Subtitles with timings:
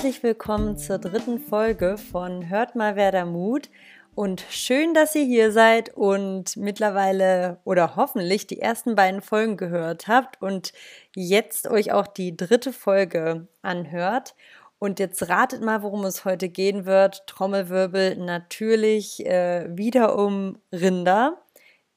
[0.00, 3.68] herzlich willkommen zur dritten Folge von Hört mal wer da Mut.
[4.14, 10.08] Und schön, dass ihr hier seid und mittlerweile oder hoffentlich die ersten beiden Folgen gehört
[10.08, 10.72] habt und
[11.14, 14.34] jetzt euch auch die dritte Folge anhört.
[14.78, 17.26] Und jetzt ratet mal, worum es heute gehen wird.
[17.26, 21.42] Trommelwirbel natürlich äh, wieder um Rinder.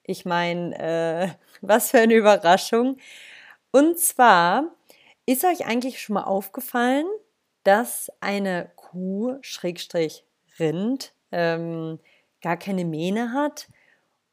[0.04, 1.28] Ich meine, äh,
[1.62, 2.98] was für eine Überraschung.
[3.72, 4.66] Und zwar
[5.26, 7.06] ist euch eigentlich schon mal aufgefallen,
[7.64, 10.26] dass eine Kuh, Schrägstrich
[10.60, 12.00] Rind, ähm,
[12.42, 13.68] gar keine Mähne hat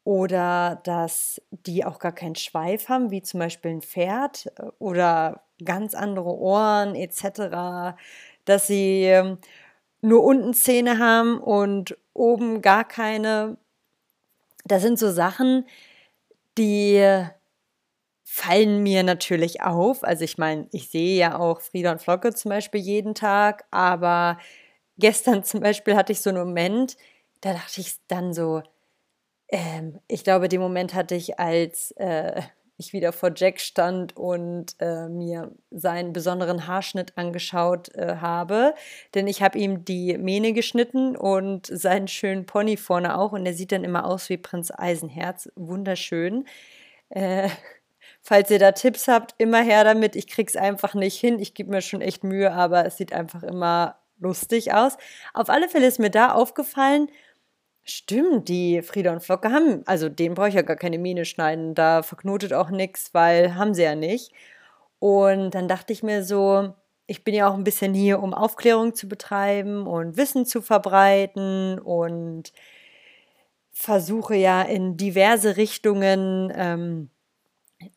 [0.03, 5.43] oder dass die auch gar keinen Schweif haben, wie zum Beispiel ein Pferd äh, oder
[5.63, 7.95] ganz andere Ohren etc.,
[8.45, 9.37] dass sie ähm,
[10.01, 13.57] nur unten Zähne haben und oben gar keine.
[14.65, 15.65] Das sind so Sachen,
[16.57, 17.25] die
[18.33, 20.05] fallen mir natürlich auf.
[20.05, 24.37] Also ich meine, ich sehe ja auch Frieda und Flocke zum Beispiel jeden Tag, aber
[24.97, 26.95] gestern zum Beispiel hatte ich so einen Moment,
[27.41, 28.63] da dachte ich dann so,
[29.49, 32.41] ähm, ich glaube, den Moment hatte ich, als äh,
[32.77, 38.75] ich wieder vor Jack stand und äh, mir seinen besonderen Haarschnitt angeschaut äh, habe.
[39.13, 43.33] Denn ich habe ihm die Mähne geschnitten und seinen schönen Pony vorne auch.
[43.33, 45.51] Und der sieht dann immer aus wie Prinz Eisenherz.
[45.55, 46.45] Wunderschön.
[48.21, 50.15] Falls ihr da Tipps habt, immer her damit.
[50.15, 51.39] Ich krieg's einfach nicht hin.
[51.39, 54.97] Ich gebe mir schon echt Mühe, aber es sieht einfach immer lustig aus.
[55.33, 57.09] Auf alle Fälle ist mir da aufgefallen,
[57.83, 61.73] stimmt, die Frieda und Flocke haben, also den brauche ich ja gar keine Mine schneiden,
[61.75, 64.31] da verknotet auch nichts, weil haben sie ja nicht.
[64.99, 66.75] Und dann dachte ich mir so,
[67.07, 71.79] ich bin ja auch ein bisschen hier, um Aufklärung zu betreiben und Wissen zu verbreiten
[71.79, 72.53] und
[73.71, 77.09] versuche ja in diverse Richtungen ähm,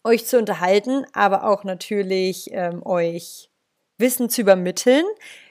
[0.04, 3.50] euch zu unterhalten, aber auch natürlich ähm, euch
[3.98, 5.05] Wissen zu übermitteln,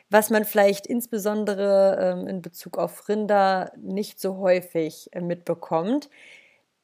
[0.10, 6.10] was man vielleicht insbesondere ähm, in Bezug auf Rinder nicht so häufig äh, mitbekommt.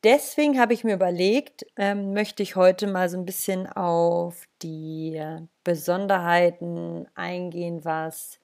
[0.03, 5.21] Deswegen habe ich mir überlegt, ähm, möchte ich heute mal so ein bisschen auf die
[5.65, 8.39] Besonderheiten eingehen, was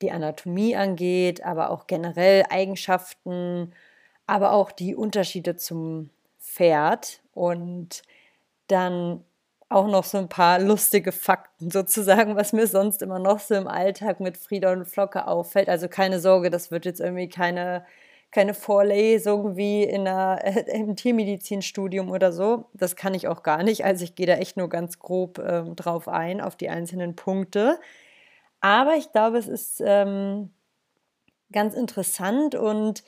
[0.00, 3.74] die Anatomie angeht, aber auch generell Eigenschaften,
[4.26, 8.02] aber auch die Unterschiede zum Pferd und
[8.70, 9.24] dann
[9.68, 13.68] auch noch so ein paar lustige Fakten sozusagen, was mir sonst immer noch so im
[13.68, 15.68] Alltag mit Frieda und Flocke auffällt.
[15.68, 17.84] Also keine Sorge, das wird jetzt irgendwie keine,
[18.32, 22.66] keine Vorlesung wie in einer, äh, im Tiermedizinstudium oder so.
[22.74, 23.84] Das kann ich auch gar nicht.
[23.84, 27.78] Also ich gehe da echt nur ganz grob ähm, drauf ein, auf die einzelnen Punkte.
[28.60, 30.50] Aber ich glaube, es ist ähm,
[31.52, 33.04] ganz interessant und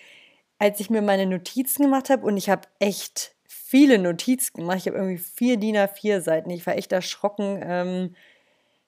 [0.59, 3.35] als ich mir meine Notizen gemacht habe und ich habe echt
[3.73, 4.77] viele Notizen gemacht.
[4.81, 6.51] Ich habe irgendwie vier DIN A4 Seiten.
[6.51, 8.15] Ich war echt erschrocken, ähm,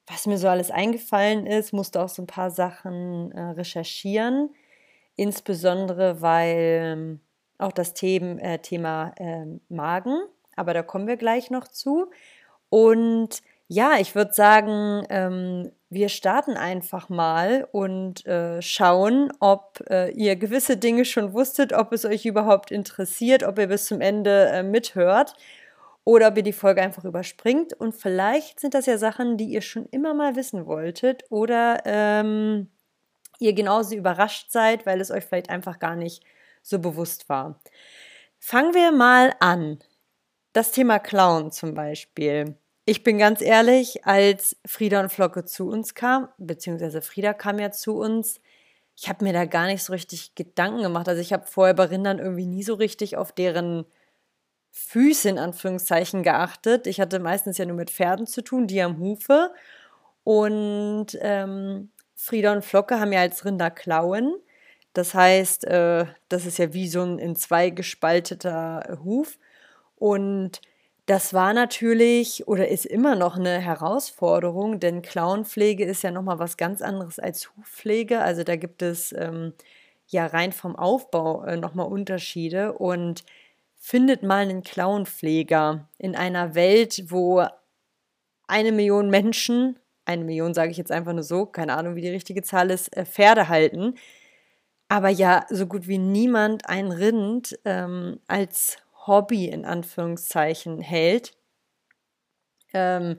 [0.07, 1.73] was mir so alles eingefallen ist.
[1.73, 4.51] Musste auch so ein paar Sachen äh, recherchieren.
[5.17, 7.21] Insbesondere, weil ähm,
[7.57, 10.19] auch das Thema, äh, Thema äh, Magen,
[10.55, 12.11] aber da kommen wir gleich noch zu.
[12.69, 20.11] Und ja, ich würde sagen, ähm, wir starten einfach mal und äh, schauen, ob äh,
[20.11, 24.49] ihr gewisse Dinge schon wusstet, ob es euch überhaupt interessiert, ob ihr bis zum Ende
[24.49, 25.35] äh, mithört
[26.05, 27.73] oder ob ihr die Folge einfach überspringt.
[27.73, 32.69] Und vielleicht sind das ja Sachen, die ihr schon immer mal wissen wolltet oder ähm,
[33.39, 36.23] ihr genauso überrascht seid, weil es euch vielleicht einfach gar nicht
[36.63, 37.61] so bewusst war.
[38.39, 39.79] Fangen wir mal an.
[40.53, 42.57] Das Thema Clown zum Beispiel.
[42.87, 47.71] Ich bin ganz ehrlich, als Frieda und Flocke zu uns kam, beziehungsweise Frieda kam ja
[47.71, 48.41] zu uns,
[48.97, 51.09] ich habe mir da gar nicht so richtig Gedanken gemacht.
[51.09, 53.87] Also ich habe vorher bei Rindern irgendwie nie so richtig auf deren
[54.71, 56.87] Füße in Anführungszeichen geachtet.
[56.87, 59.53] Ich hatte meistens ja nur mit Pferden zu tun, die am Hufe.
[60.23, 64.35] Und ähm, Frieda und Flocke haben ja als Rinder Klauen.
[64.93, 69.39] Das heißt, äh, das ist ja wie so ein in zwei gespalteter Huf.
[69.97, 70.61] Und
[71.07, 76.57] das war natürlich oder ist immer noch eine Herausforderung, denn Klauenpflege ist ja nochmal was
[76.57, 78.21] ganz anderes als Hufpflege.
[78.21, 79.53] Also da gibt es ähm,
[80.07, 83.25] ja rein vom Aufbau äh, nochmal Unterschiede und
[83.77, 87.47] findet mal einen Klauenpfleger in einer Welt, wo
[88.47, 92.09] eine Million Menschen, eine Million sage ich jetzt einfach nur so, keine Ahnung, wie die
[92.09, 93.95] richtige Zahl ist, äh, Pferde halten,
[94.89, 101.37] aber ja so gut wie niemand ein Rind ähm, als Hobby in Anführungszeichen hält.
[102.73, 103.19] Ähm,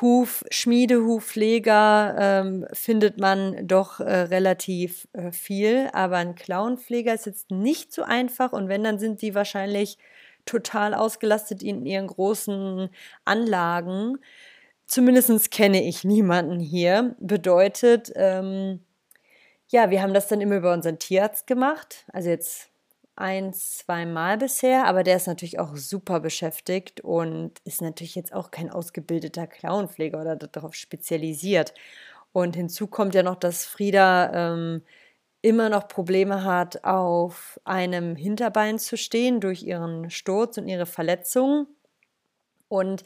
[0.00, 7.52] Huf, Schmiedehufpfleger ähm, findet man doch äh, relativ äh, viel, aber ein Clownpfleger ist jetzt
[7.52, 9.98] nicht so einfach und wenn, dann sind die wahrscheinlich
[10.46, 12.90] total ausgelastet in ihren großen
[13.24, 14.18] Anlagen.
[14.86, 17.16] zumindest kenne ich niemanden hier.
[17.20, 18.80] Bedeutet, ähm,
[19.68, 22.04] ja, wir haben das dann immer über unseren Tierarzt gemacht.
[22.12, 22.70] Also jetzt
[23.16, 28.32] ein, zwei Mal bisher, aber der ist natürlich auch super beschäftigt und ist natürlich jetzt
[28.32, 31.74] auch kein ausgebildeter Clownpfleger oder darauf spezialisiert.
[32.32, 34.82] Und hinzu kommt ja noch, dass Frieda ähm,
[35.42, 41.68] immer noch Probleme hat, auf einem Hinterbein zu stehen durch ihren Sturz und ihre Verletzung.
[42.68, 43.04] Und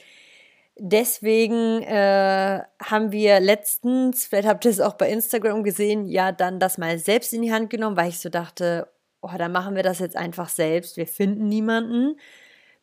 [0.78, 6.60] deswegen äh, haben wir letztens, vielleicht habt ihr es auch bei Instagram gesehen, ja dann
[6.60, 8.88] das mal selbst in die Hand genommen, weil ich so dachte,
[9.20, 10.96] oh, dann machen wir das jetzt einfach selbst.
[10.96, 12.18] Wir finden niemanden.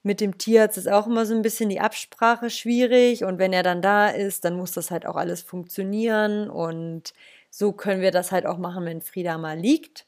[0.04, 3.64] Mit dem Tierarzt ist auch immer so ein bisschen die Absprache schwierig und wenn er
[3.64, 7.14] dann da ist, dann muss das halt auch alles funktionieren und
[7.50, 10.06] so können wir das halt auch machen, wenn Frieda mal liegt.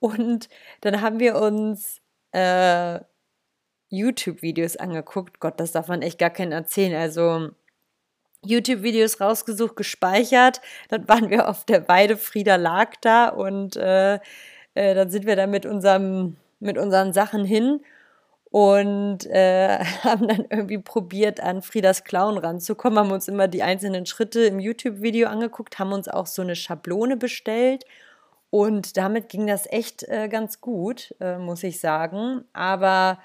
[0.00, 0.48] Und
[0.80, 2.00] dann haben wir uns
[2.32, 3.00] äh,
[3.90, 5.40] YouTube-Videos angeguckt.
[5.40, 6.94] Gott, das darf man echt gar keinen erzählen.
[7.00, 7.50] Also
[8.44, 10.60] YouTube-Videos rausgesucht, gespeichert.
[10.88, 14.18] Dann waren wir auf der Weide, Frieda lag da und äh,
[14.74, 17.80] äh, dann sind wir da mit, unserem, mit unseren Sachen hin
[18.50, 24.06] und äh, haben dann irgendwie probiert, an Friedas Clown ranzukommen, haben uns immer die einzelnen
[24.06, 27.84] Schritte im YouTube-Video angeguckt, haben uns auch so eine Schablone bestellt
[28.50, 32.44] und damit ging das echt äh, ganz gut, äh, muss ich sagen.
[32.52, 33.20] Aber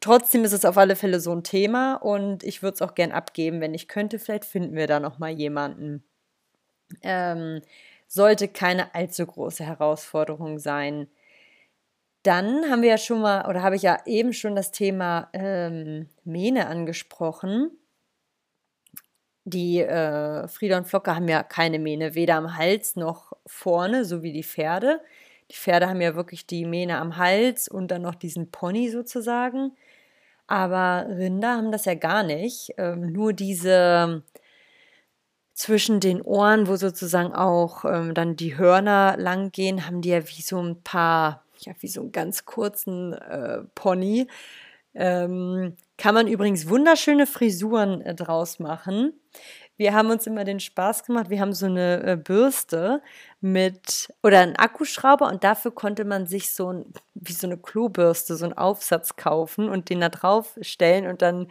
[0.00, 3.12] trotzdem ist es auf alle Fälle so ein Thema und ich würde es auch gern
[3.12, 4.18] abgeben, wenn ich könnte.
[4.18, 6.02] Vielleicht finden wir da noch mal jemanden.
[7.02, 7.62] Ähm,
[8.10, 11.06] sollte keine allzu große Herausforderung sein.
[12.24, 16.08] Dann haben wir ja schon mal, oder habe ich ja eben schon das Thema ähm,
[16.24, 17.70] Mähne angesprochen.
[19.44, 24.22] Die äh, Frieda und Flocke haben ja keine Mähne, weder am Hals noch vorne, so
[24.24, 25.00] wie die Pferde.
[25.50, 29.76] Die Pferde haben ja wirklich die Mähne am Hals und dann noch diesen Pony sozusagen.
[30.48, 32.74] Aber Rinder haben das ja gar nicht.
[32.76, 34.24] Ähm, nur diese
[35.60, 40.26] zwischen den Ohren, wo sozusagen auch ähm, dann die Hörner lang gehen, haben die ja
[40.26, 44.26] wie so ein paar, ja, wie so einen ganz kurzen äh, Pony.
[44.94, 49.12] Ähm, kann man übrigens wunderschöne Frisuren äh, draus machen.
[49.76, 53.02] Wir haben uns immer den Spaß gemacht, wir haben so eine äh, Bürste
[53.42, 58.36] mit oder einen Akkuschrauber und dafür konnte man sich so ein, wie so eine Klobürste,
[58.36, 61.48] so einen Aufsatz kaufen und den da drauf stellen und dann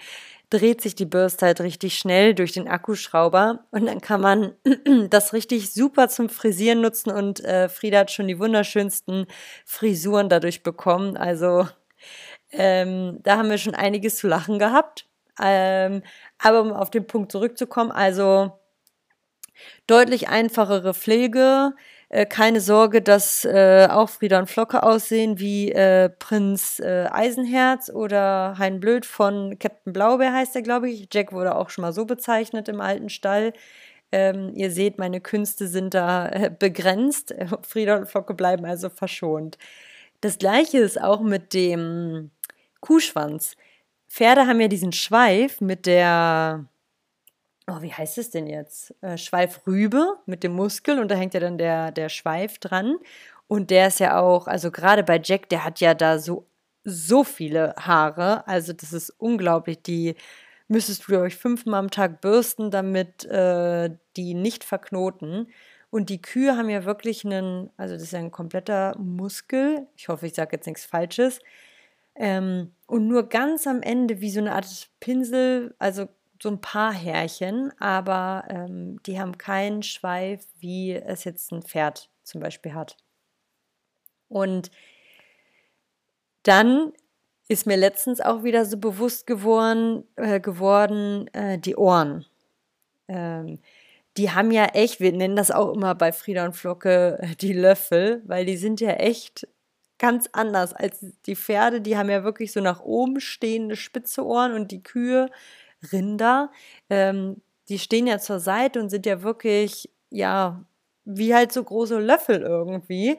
[0.52, 4.54] dreht sich die Bürste halt richtig schnell durch den Akkuschrauber und dann kann man
[5.10, 9.26] das richtig super zum Frisieren nutzen und äh, Frieda hat schon die wunderschönsten
[9.66, 11.18] Frisuren dadurch bekommen.
[11.18, 11.68] Also
[12.52, 15.08] ähm, da haben wir schon einiges zu lachen gehabt.
[15.42, 16.04] Ähm,
[16.38, 18.59] aber um auf den Punkt zurückzukommen, also
[19.88, 21.74] deutlich einfachere Pflege,
[22.10, 27.90] äh, keine Sorge, dass äh, auch Frieda und Flocke aussehen wie äh, Prinz äh, Eisenherz
[27.90, 31.08] oder Hein Blöd von Captain Blaubeer heißt er, glaube ich.
[31.14, 33.54] Jack wurde auch schon mal so bezeichnet im alten Stall.
[34.12, 37.34] Ähm, ihr seht, meine Künste sind da äh, begrenzt.
[37.62, 39.58] Frieda und Flocke bleiben also verschont.
[40.22, 42.32] Das gleiche ist auch mit dem
[42.82, 43.56] Kuhschwanz.
[44.10, 46.66] Pferde haben ja diesen Schweif mit der
[47.70, 48.94] oh, wie heißt es denn jetzt?
[49.02, 52.98] Äh, Schweifrübe mit dem Muskel und da hängt ja dann der, der Schweif dran.
[53.48, 56.46] Und der ist ja auch, also gerade bei Jack, der hat ja da so,
[56.84, 58.48] so viele Haare.
[58.48, 59.82] Also das ist unglaublich.
[59.82, 60.16] Die
[60.68, 65.48] müsstest du euch fünfmal am Tag bürsten, damit äh, die nicht verknoten.
[65.90, 69.88] Und die Kühe haben ja wirklich einen, also das ist ja ein kompletter Muskel.
[69.98, 71.40] Ich hoffe, ich sage jetzt nichts Falsches.
[72.16, 76.08] Ähm, und nur ganz am Ende wie so eine Art Pinsel, also
[76.42, 82.10] so ein paar Härchen, aber ähm, die haben keinen Schweif, wie es jetzt ein Pferd
[82.24, 82.98] zum Beispiel hat.
[84.30, 84.72] Und
[86.44, 86.94] dann
[87.48, 92.26] ist mir letztens auch wieder so bewusst geworden, äh, geworden äh, die Ohren.
[93.08, 93.60] Ähm,
[94.18, 97.54] die haben ja echt, wir nennen das auch immer bei Frieda und Flocke äh, die
[97.54, 99.48] Löffel, weil die sind ja echt
[99.98, 101.82] ganz anders als die Pferde.
[101.82, 105.30] Die haben ja wirklich so nach oben stehende spitze Ohren und die Kühe
[105.92, 106.52] Rinder,
[106.90, 110.66] ähm, die stehen ja zur Seite und sind ja wirklich, ja,
[111.06, 113.18] wie halt so große Löffel irgendwie.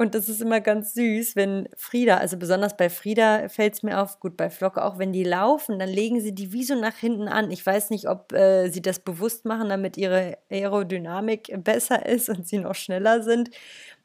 [0.00, 4.00] Und das ist immer ganz süß, wenn Frieda, also besonders bei Frieda fällt es mir
[4.00, 6.94] auf, gut, bei Flocke auch, wenn die laufen, dann legen sie die wie so nach
[6.96, 7.50] hinten an.
[7.50, 12.46] Ich weiß nicht, ob äh, sie das bewusst machen, damit ihre Aerodynamik besser ist und
[12.46, 13.50] sie noch schneller sind.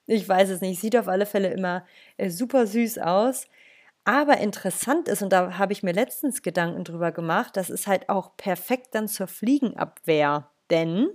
[0.08, 0.82] Ich weiß es nicht.
[0.82, 1.86] Sieht auf alle Fälle immer
[2.18, 3.48] äh, super süß aus.
[4.06, 8.10] Aber interessant ist, und da habe ich mir letztens Gedanken drüber gemacht, das ist halt
[8.10, 10.50] auch perfekt dann zur Fliegenabwehr.
[10.70, 11.10] Denn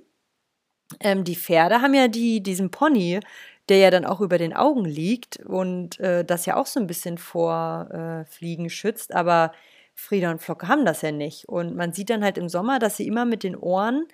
[1.01, 3.21] ähm, die Pferde haben ja die, diesen Pony,
[3.69, 6.87] der ja dann auch über den Augen liegt und äh, das ja auch so ein
[6.87, 9.15] bisschen vor äh, Fliegen schützt.
[9.15, 9.53] Aber
[9.95, 11.47] Frieda und Flocke haben das ja nicht.
[11.49, 14.07] Und man sieht dann halt im Sommer, dass sie immer mit den Ohren,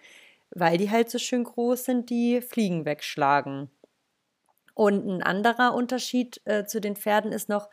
[0.50, 3.70] weil die halt so schön groß sind, die Fliegen wegschlagen.
[4.74, 7.68] Und ein anderer Unterschied äh, zu den Pferden ist noch,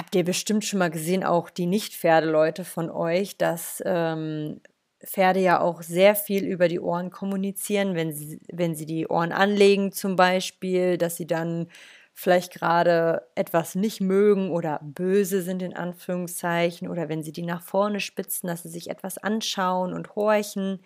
[0.00, 4.62] habt ihr bestimmt schon mal gesehen, auch die Nicht-Pferdeleute von euch, dass ähm,
[5.04, 9.30] Pferde ja auch sehr viel über die Ohren kommunizieren, wenn sie, wenn sie die Ohren
[9.30, 11.68] anlegen zum Beispiel, dass sie dann
[12.14, 17.60] vielleicht gerade etwas nicht mögen oder böse sind in Anführungszeichen oder wenn sie die nach
[17.60, 20.80] vorne spitzen, dass sie sich etwas anschauen und horchen.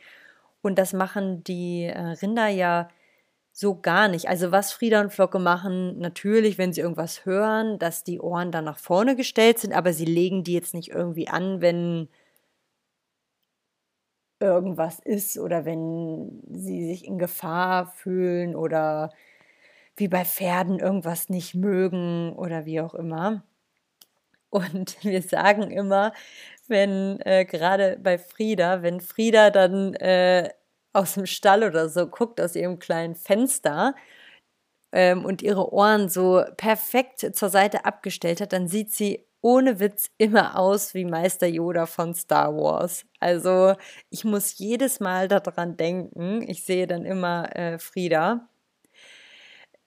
[0.61, 2.89] Und das machen die äh, Rinder ja
[3.57, 4.29] so gar nicht.
[4.29, 8.65] Also was Frieda und Flocke machen, natürlich, wenn sie irgendwas hören, dass die Ohren dann
[8.65, 12.09] nach vorne gestellt sind, aber sie legen die jetzt nicht irgendwie an, wenn
[14.41, 19.11] irgendwas ist oder wenn sie sich in Gefahr fühlen oder
[19.97, 23.45] wie bei Pferden irgendwas nicht mögen oder wie auch immer.
[24.51, 26.13] Und wir sagen immer,
[26.69, 30.51] wenn äh, gerade bei Frieda, wenn Frieda dann äh,
[30.95, 33.95] aus dem Stall oder so guckt, aus ihrem kleinen Fenster
[34.93, 40.11] ähm, und ihre Ohren so perfekt zur Seite abgestellt hat, dann sieht sie ohne Witz
[40.17, 43.05] immer aus wie Meister Yoda von Star Wars.
[43.21, 43.75] Also
[44.09, 46.43] ich muss jedes Mal daran denken.
[46.49, 48.49] Ich sehe dann immer äh, Frieda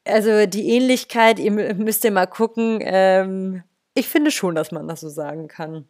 [0.08, 2.80] also die Ähnlichkeit, ihr müsst ihr mal gucken.
[2.82, 5.88] Ähm, ich finde schon, dass man das so sagen kann.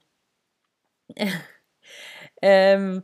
[2.41, 3.03] ähm,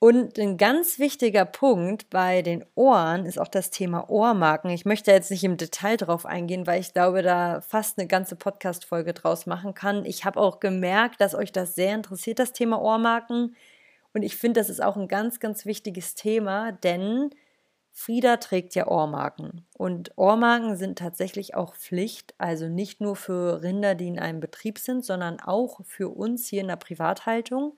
[0.00, 4.70] und ein ganz wichtiger Punkt bei den Ohren ist auch das Thema Ohrmarken.
[4.70, 8.34] Ich möchte jetzt nicht im Detail drauf eingehen, weil ich glaube, da fast eine ganze
[8.34, 10.06] Podcast-Folge draus machen kann.
[10.06, 13.54] Ich habe auch gemerkt, dass euch das sehr interessiert, das Thema Ohrmarken.
[14.14, 17.28] Und ich finde, das ist auch ein ganz, ganz wichtiges Thema, denn
[17.92, 23.94] Frieda trägt ja Ohrmarken und Ohrmarken sind tatsächlich auch Pflicht, also nicht nur für Rinder,
[23.94, 27.76] die in einem Betrieb sind, sondern auch für uns hier in der Privathaltung.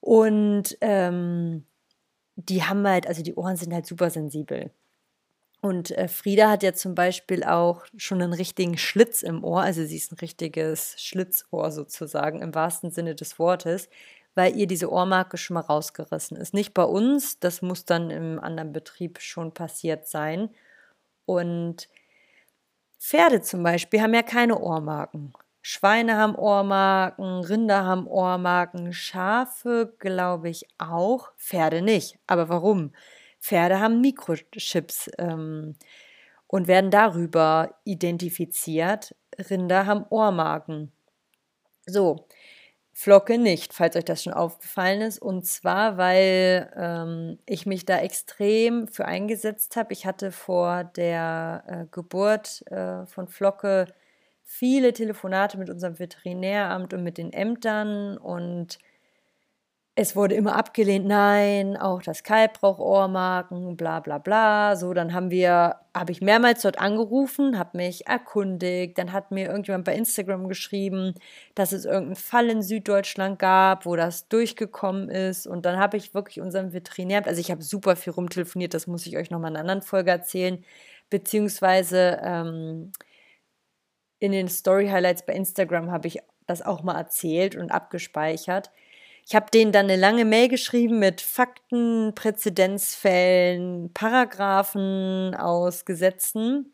[0.00, 1.64] Und ähm,
[2.36, 4.70] die haben halt, also die Ohren sind halt super sensibel.
[5.60, 9.84] Und äh, Frieda hat ja zum Beispiel auch schon einen richtigen Schlitz im Ohr, also
[9.84, 13.90] sie ist ein richtiges Schlitzohr sozusagen im wahrsten Sinne des Wortes
[14.34, 16.54] weil ihr diese Ohrmarke schon mal rausgerissen ist.
[16.54, 20.50] Nicht bei uns, das muss dann im anderen Betrieb schon passiert sein.
[21.26, 21.88] Und
[22.98, 25.32] Pferde zum Beispiel haben ja keine Ohrmarken.
[25.62, 32.18] Schweine haben Ohrmarken, Rinder haben Ohrmarken, Schafe glaube ich auch, Pferde nicht.
[32.26, 32.92] Aber warum?
[33.40, 35.74] Pferde haben Mikrochips ähm,
[36.46, 39.14] und werden darüber identifiziert.
[39.50, 40.92] Rinder haben Ohrmarken.
[41.86, 42.26] So,
[42.92, 45.20] Flocke nicht, falls euch das schon aufgefallen ist.
[45.22, 49.92] Und zwar, weil ähm, ich mich da extrem für eingesetzt habe.
[49.92, 53.86] Ich hatte vor der äh, Geburt äh, von Flocke
[54.52, 58.78] viele Telefonate mit unserem Veterinäramt und mit den Ämtern und
[59.94, 64.74] es wurde immer abgelehnt, nein, auch das Kalb braucht Ohrmarken, bla bla bla.
[64.74, 69.46] So, dann haben wir, habe ich mehrmals dort angerufen, habe mich erkundigt, dann hat mir
[69.48, 71.14] irgendjemand bei Instagram geschrieben,
[71.54, 75.46] dass es irgendeinen Fall in Süddeutschland gab, wo das durchgekommen ist.
[75.46, 79.06] Und dann habe ich wirklich unserem Veterinär, also ich habe super viel rumtelefoniert, das muss
[79.06, 80.64] ich euch nochmal in einer anderen Folge erzählen,
[81.08, 82.92] beziehungsweise ähm,
[84.20, 88.70] in den Story Highlights bei Instagram habe ich das auch mal erzählt und abgespeichert.
[89.26, 96.72] Ich habe denen dann eine lange Mail geschrieben mit Fakten, Präzedenzfällen, Paragraphen aus Gesetzen,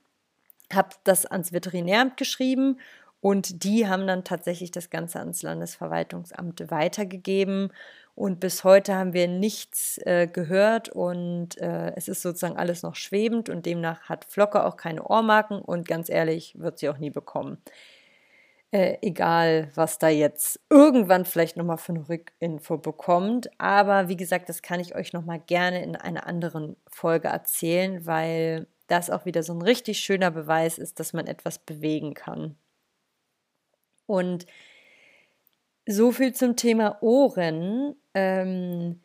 [0.73, 2.79] habe das ans Veterinäramt geschrieben
[3.21, 7.73] und die haben dann tatsächlich das Ganze ans Landesverwaltungsamt weitergegeben.
[8.16, 12.94] Und bis heute haben wir nichts äh, gehört und äh, es ist sozusagen alles noch
[12.94, 17.11] schwebend und demnach hat Flocke auch keine Ohrmarken und ganz ehrlich wird sie auch nie
[17.11, 17.58] bekommen.
[18.73, 23.50] Äh, egal, was da jetzt irgendwann vielleicht nochmal für eine Rückinfo bekommt.
[23.61, 28.66] Aber wie gesagt, das kann ich euch nochmal gerne in einer anderen Folge erzählen, weil
[28.87, 32.56] das auch wieder so ein richtig schöner Beweis ist, dass man etwas bewegen kann.
[34.06, 34.46] Und
[35.87, 37.97] so viel zum Thema Ohren.
[38.14, 39.00] Ähm,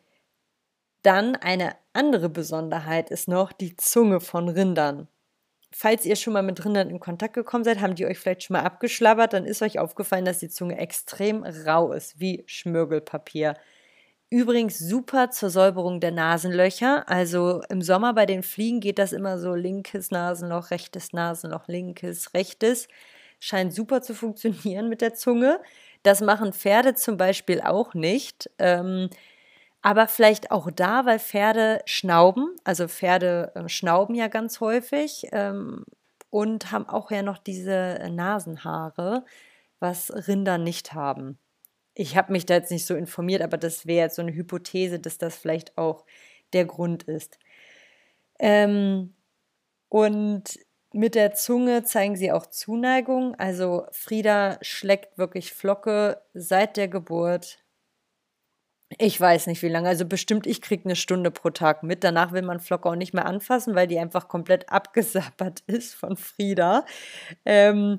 [1.02, 5.08] dann eine andere Besonderheit ist noch die Zunge von Rindern
[5.74, 8.54] falls ihr schon mal mit Rindern in Kontakt gekommen seid, haben die euch vielleicht schon
[8.54, 13.54] mal abgeschlabbert, dann ist euch aufgefallen, dass die Zunge extrem rau ist, wie Schmirgelpapier.
[14.30, 17.08] Übrigens super zur Säuberung der Nasenlöcher.
[17.08, 22.32] Also im Sommer bei den Fliegen geht das immer so linkes Nasenloch, rechtes Nasenloch, linkes,
[22.32, 22.88] rechtes.
[23.40, 25.60] Scheint super zu funktionieren mit der Zunge.
[26.02, 28.50] Das machen Pferde zum Beispiel auch nicht.
[28.58, 29.08] Ähm,
[29.82, 35.84] aber vielleicht auch da, weil Pferde schnauben, also Pferde äh, schnauben ja ganz häufig ähm,
[36.30, 39.24] und haben auch ja noch diese Nasenhaare,
[39.80, 41.38] was Rinder nicht haben.
[41.94, 44.98] ich habe mich da jetzt nicht so informiert, aber das wäre jetzt so eine Hypothese,
[44.98, 46.04] dass das vielleicht auch
[46.52, 47.38] der Grund ist.
[48.38, 49.14] Ähm,
[49.88, 50.58] und
[50.94, 53.34] mit der Zunge zeigen sie auch Zuneigung.
[53.36, 57.58] Also Frieda schlägt wirklich Flocke seit der Geburt.
[58.98, 59.88] Ich weiß nicht wie lange.
[59.88, 62.04] Also bestimmt, ich kriege eine Stunde pro Tag mit.
[62.04, 66.16] Danach will man Flocke auch nicht mehr anfassen, weil die einfach komplett abgesappert ist von
[66.16, 66.84] Frieda.
[67.44, 67.98] Ähm,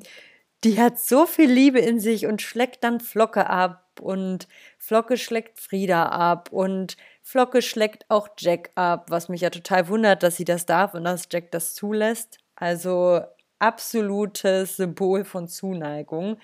[0.64, 4.48] die hat so viel Liebe in sich und schlägt dann Flocke ab und
[4.78, 10.24] Flocke schlägt Frieda ab und Flocke schlägt auch Jack ab, was mich ja total wundert,
[10.24, 12.43] dass sie das darf und dass Jack das zulässt.
[12.56, 13.22] Also
[13.60, 16.38] absolutes Symbol von Zuneigung.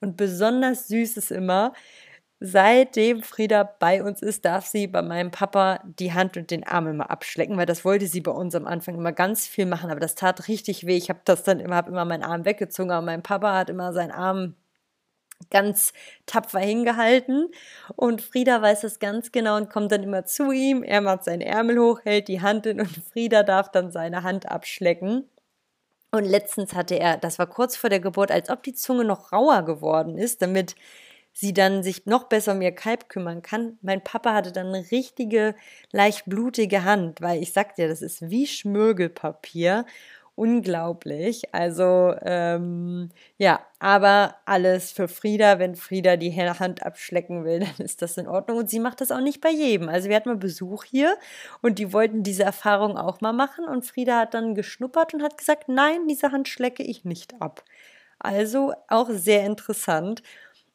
[0.00, 1.72] Und besonders süß ist immer,
[2.40, 6.86] seitdem Frieda bei uns ist, darf sie bei meinem Papa die Hand und den Arm
[6.88, 10.00] immer abschlecken, weil das wollte sie bei uns am Anfang immer ganz viel machen, aber
[10.00, 10.96] das tat richtig weh.
[10.96, 13.92] Ich habe das dann immer, habe immer meinen Arm weggezogen, aber mein Papa hat immer
[13.92, 14.54] seinen Arm
[15.50, 15.92] ganz
[16.26, 17.48] tapfer hingehalten
[17.94, 20.82] und Frieda weiß das ganz genau und kommt dann immer zu ihm.
[20.82, 24.50] Er macht seinen Ärmel hoch, hält die Hand in und Frieda darf dann seine Hand
[24.50, 25.28] abschlecken.
[26.10, 29.32] Und letztens hatte er, das war kurz vor der Geburt, als ob die Zunge noch
[29.32, 30.74] rauer geworden ist, damit
[31.32, 33.78] sie dann sich noch besser um ihr Kalb kümmern kann.
[33.82, 35.54] Mein Papa hatte dann eine richtige,
[35.92, 39.84] leicht blutige Hand, weil ich sagte ja, das ist wie Schmirgelpapier
[40.36, 41.52] unglaublich.
[41.52, 45.58] Also ähm, ja, aber alles für Frieda.
[45.58, 48.58] Wenn Frieda die Hand abschlecken will, dann ist das in Ordnung.
[48.58, 49.88] Und sie macht das auch nicht bei jedem.
[49.88, 51.16] Also wir hatten mal Besuch hier
[51.62, 53.64] und die wollten diese Erfahrung auch mal machen.
[53.64, 57.64] Und Frieda hat dann geschnuppert und hat gesagt, nein, diese Hand schlecke ich nicht ab.
[58.18, 60.22] Also auch sehr interessant.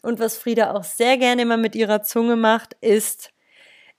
[0.01, 3.31] Und was Frieda auch sehr gerne immer mit ihrer Zunge macht, ist,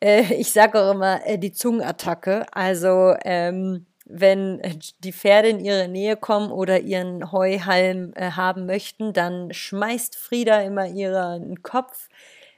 [0.00, 2.46] äh, ich sage auch immer, äh, die Zungenattacke.
[2.52, 4.60] Also ähm, wenn
[5.02, 10.60] die Pferde in ihre Nähe kommen oder ihren Heuhalm äh, haben möchten, dann schmeißt Frieda
[10.60, 12.08] immer ihren Kopf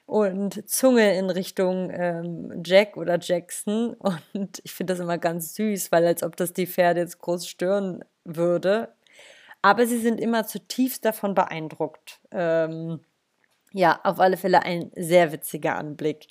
[0.07, 3.95] und Zunge in Richtung ähm, Jack oder Jackson.
[4.33, 7.49] Und ich finde das immer ganz süß, weil als ob das die Pferde jetzt groß
[7.49, 8.93] stören würde.
[9.63, 12.21] Aber sie sind immer zutiefst davon beeindruckt.
[12.33, 13.01] Ähm,
[13.73, 16.29] ja, auf alle Fälle ein sehr witziger Anblick.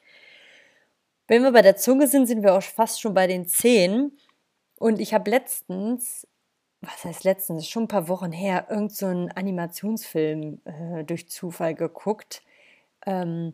[1.27, 4.17] Wenn wir bei der Zunge sind, sind wir auch fast schon bei den Zehen.
[4.83, 6.27] Und ich habe letztens,
[6.81, 12.43] was heißt letztens, schon ein paar Wochen her, irgendeinen so Animationsfilm äh, durch Zufall geguckt.
[13.05, 13.53] Ähm,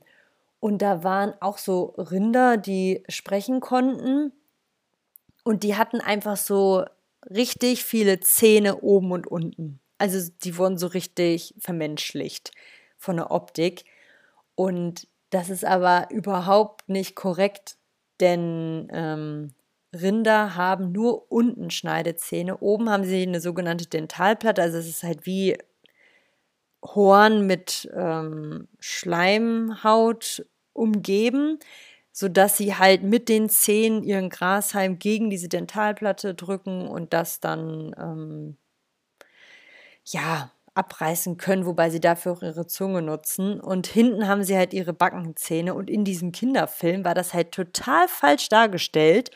[0.60, 4.32] und da waren auch so Rinder, die sprechen konnten.
[5.44, 6.84] Und die hatten einfach so
[7.30, 9.80] richtig viele Zähne oben und unten.
[10.00, 12.54] Also die wurden so richtig vermenschlicht
[12.98, 13.86] von der Optik.
[14.56, 17.76] Und das ist aber überhaupt nicht korrekt,
[18.20, 19.54] denn ähm,
[19.94, 22.58] Rinder haben nur unten Schneidezähne.
[22.60, 25.58] Oben haben sie eine sogenannte Dentalplatte, also es ist halt wie
[26.84, 31.60] Horn mit ähm, Schleimhaut umgeben,
[32.12, 37.94] sodass sie halt mit den Zähnen ihren Grashalm gegen diese Dentalplatte drücken und das dann
[37.98, 38.58] ähm,
[40.06, 43.60] ja abreißen können, wobei sie dafür auch ihre Zunge nutzen.
[43.60, 45.74] Und hinten haben sie halt ihre Backenzähne.
[45.74, 49.32] Und in diesem Kinderfilm war das halt total falsch dargestellt.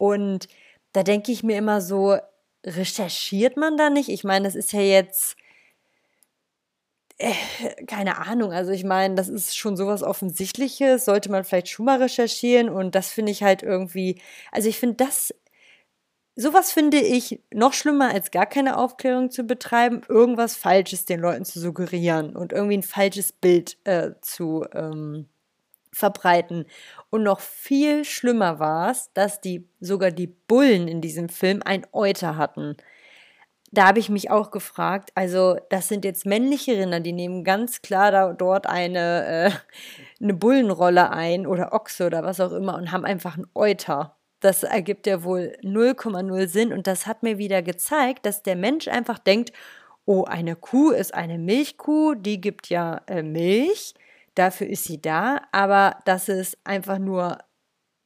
[0.00, 0.48] Und
[0.94, 2.16] da denke ich mir immer so,
[2.64, 4.08] recherchiert man da nicht?
[4.08, 5.36] Ich meine, das ist ja jetzt
[7.18, 7.34] äh,
[7.86, 8.50] keine Ahnung.
[8.52, 12.94] Also ich meine, das ist schon sowas Offensichtliches, sollte man vielleicht schon mal recherchieren und
[12.94, 14.18] das finde ich halt irgendwie,
[14.52, 15.34] also ich finde das,
[16.34, 21.44] sowas finde ich noch schlimmer, als gar keine Aufklärung zu betreiben, irgendwas Falsches den Leuten
[21.44, 25.28] zu suggerieren und irgendwie ein falsches Bild äh, zu ähm,
[25.92, 26.66] verbreiten.
[27.10, 31.86] Und noch viel schlimmer war es, dass die sogar die Bullen in diesem Film ein
[31.92, 32.76] Euter hatten.
[33.72, 37.82] Da habe ich mich auch gefragt, also das sind jetzt männliche Rinder, die nehmen ganz
[37.82, 39.50] klar da, dort eine, äh,
[40.22, 44.16] eine Bullenrolle ein oder Ochse oder was auch immer und haben einfach ein Euter.
[44.40, 48.88] Das ergibt ja wohl 0,0 Sinn und das hat mir wieder gezeigt, dass der Mensch
[48.88, 49.52] einfach denkt,
[50.04, 53.94] oh, eine Kuh ist eine Milchkuh, die gibt ja äh, Milch
[54.40, 57.38] dafür ist sie da, aber das ist einfach nur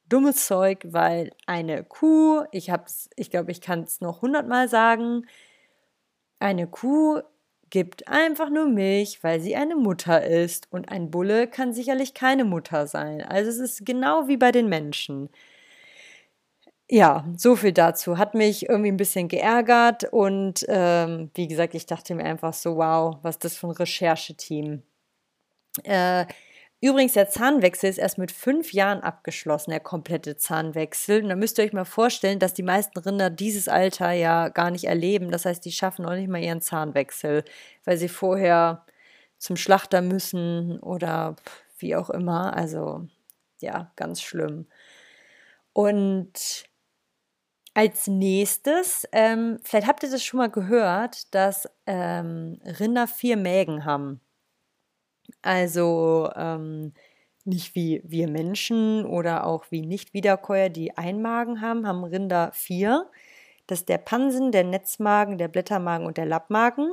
[0.09, 5.25] dummes Zeug, weil eine Kuh, ich hab's, ich glaube, ich kann es noch hundertmal sagen,
[6.39, 7.21] eine Kuh
[7.69, 12.43] gibt einfach nur Milch, weil sie eine Mutter ist und ein Bulle kann sicherlich keine
[12.43, 13.21] Mutter sein.
[13.21, 15.29] Also es ist genau wie bei den Menschen.
[16.89, 18.17] Ja, so viel dazu.
[18.17, 22.75] Hat mich irgendwie ein bisschen geärgert und ähm, wie gesagt, ich dachte mir einfach so,
[22.77, 24.83] wow, was das für ein Rechercheteam.
[25.83, 26.25] Äh,
[26.81, 31.23] übrigens, der Zahnwechsel ist erst mit fünf Jahren abgeschlossen, der komplette Zahnwechsel.
[31.23, 34.71] Und da müsst ihr euch mal vorstellen, dass die meisten Rinder dieses Alter ja gar
[34.71, 35.31] nicht erleben.
[35.31, 37.43] Das heißt, die schaffen noch nicht mal ihren Zahnwechsel,
[37.83, 38.85] weil sie vorher
[39.37, 41.35] zum Schlachter müssen oder
[41.79, 42.55] wie auch immer.
[42.55, 43.07] Also
[43.59, 44.67] ja, ganz schlimm.
[45.73, 46.65] Und
[47.73, 53.83] als nächstes, ähm, vielleicht habt ihr das schon mal gehört, dass ähm, Rinder vier Mägen
[53.83, 54.21] haben.
[55.41, 56.93] Also ähm,
[57.45, 63.09] nicht wie wir Menschen oder auch wie Nicht-Wiederkäuer, die einen Magen haben, haben Rinder vier.
[63.67, 66.91] Das ist der Pansen, der Netzmagen, der Blättermagen und der Lappmagen.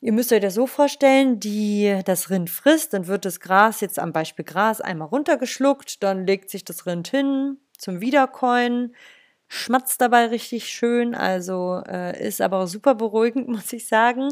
[0.00, 3.98] Ihr müsst euch das so vorstellen, die das Rind frisst, dann wird das Gras jetzt
[3.98, 8.94] am Beispiel Gras einmal runtergeschluckt, dann legt sich das Rind hin zum Wiederkäuen,
[9.48, 14.28] schmatzt dabei richtig schön, also äh, ist aber auch super beruhigend, muss ich sagen.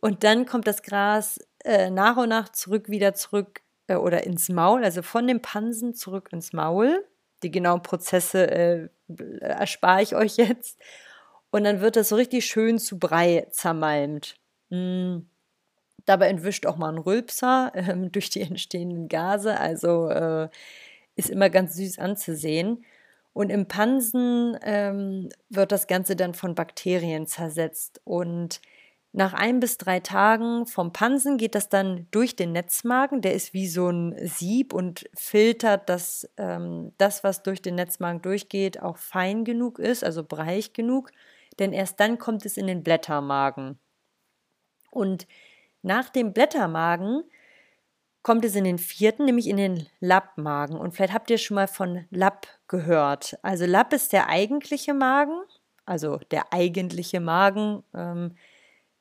[0.00, 4.48] Und dann kommt das Gras äh, nach und nach zurück, wieder zurück äh, oder ins
[4.48, 7.04] Maul, also von dem Pansen zurück ins Maul.
[7.42, 8.88] Die genauen Prozesse äh,
[9.40, 10.80] erspare ich euch jetzt.
[11.50, 14.36] Und dann wird das so richtig schön zu Brei zermalmt.
[14.70, 15.18] Mm.
[16.04, 19.58] Dabei entwischt auch mal ein Rülpser ähm, durch die entstehenden Gase.
[19.58, 20.48] Also äh,
[21.16, 22.84] ist immer ganz süß anzusehen.
[23.32, 28.00] Und im Pansen ähm, wird das Ganze dann von Bakterien zersetzt.
[28.04, 28.60] Und
[29.16, 33.22] nach ein bis drei Tagen vom Pansen geht das dann durch den Netzmagen.
[33.22, 38.20] Der ist wie so ein Sieb und filtert, dass ähm, das, was durch den Netzmagen
[38.20, 41.12] durchgeht, auch fein genug ist, also breich genug.
[41.58, 43.78] Denn erst dann kommt es in den Blättermagen.
[44.90, 45.26] Und
[45.80, 47.24] nach dem Blättermagen
[48.22, 50.76] kommt es in den vierten, nämlich in den Lappmagen.
[50.76, 53.38] Und vielleicht habt ihr schon mal von Lapp gehört.
[53.40, 55.40] Also Lapp ist der eigentliche Magen,
[55.86, 57.82] also der eigentliche Magen.
[57.94, 58.36] Ähm,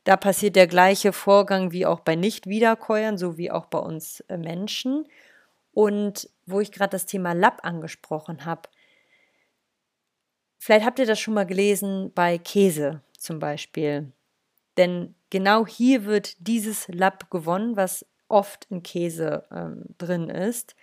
[0.06, 4.38] da passiert der gleiche Vorgang wie auch bei Nicht-Wiederkäuern, so wie auch bei uns äh,
[4.38, 5.08] Menschen.
[5.74, 8.70] Und wo ich gerade das Thema Lapp angesprochen habe,
[10.58, 14.14] vielleicht habt ihr das schon mal gelesen bei Käse zum Beispiel.
[14.78, 20.76] Denn genau hier wird dieses Lapp gewonnen, was oft in Käse ähm, drin ist.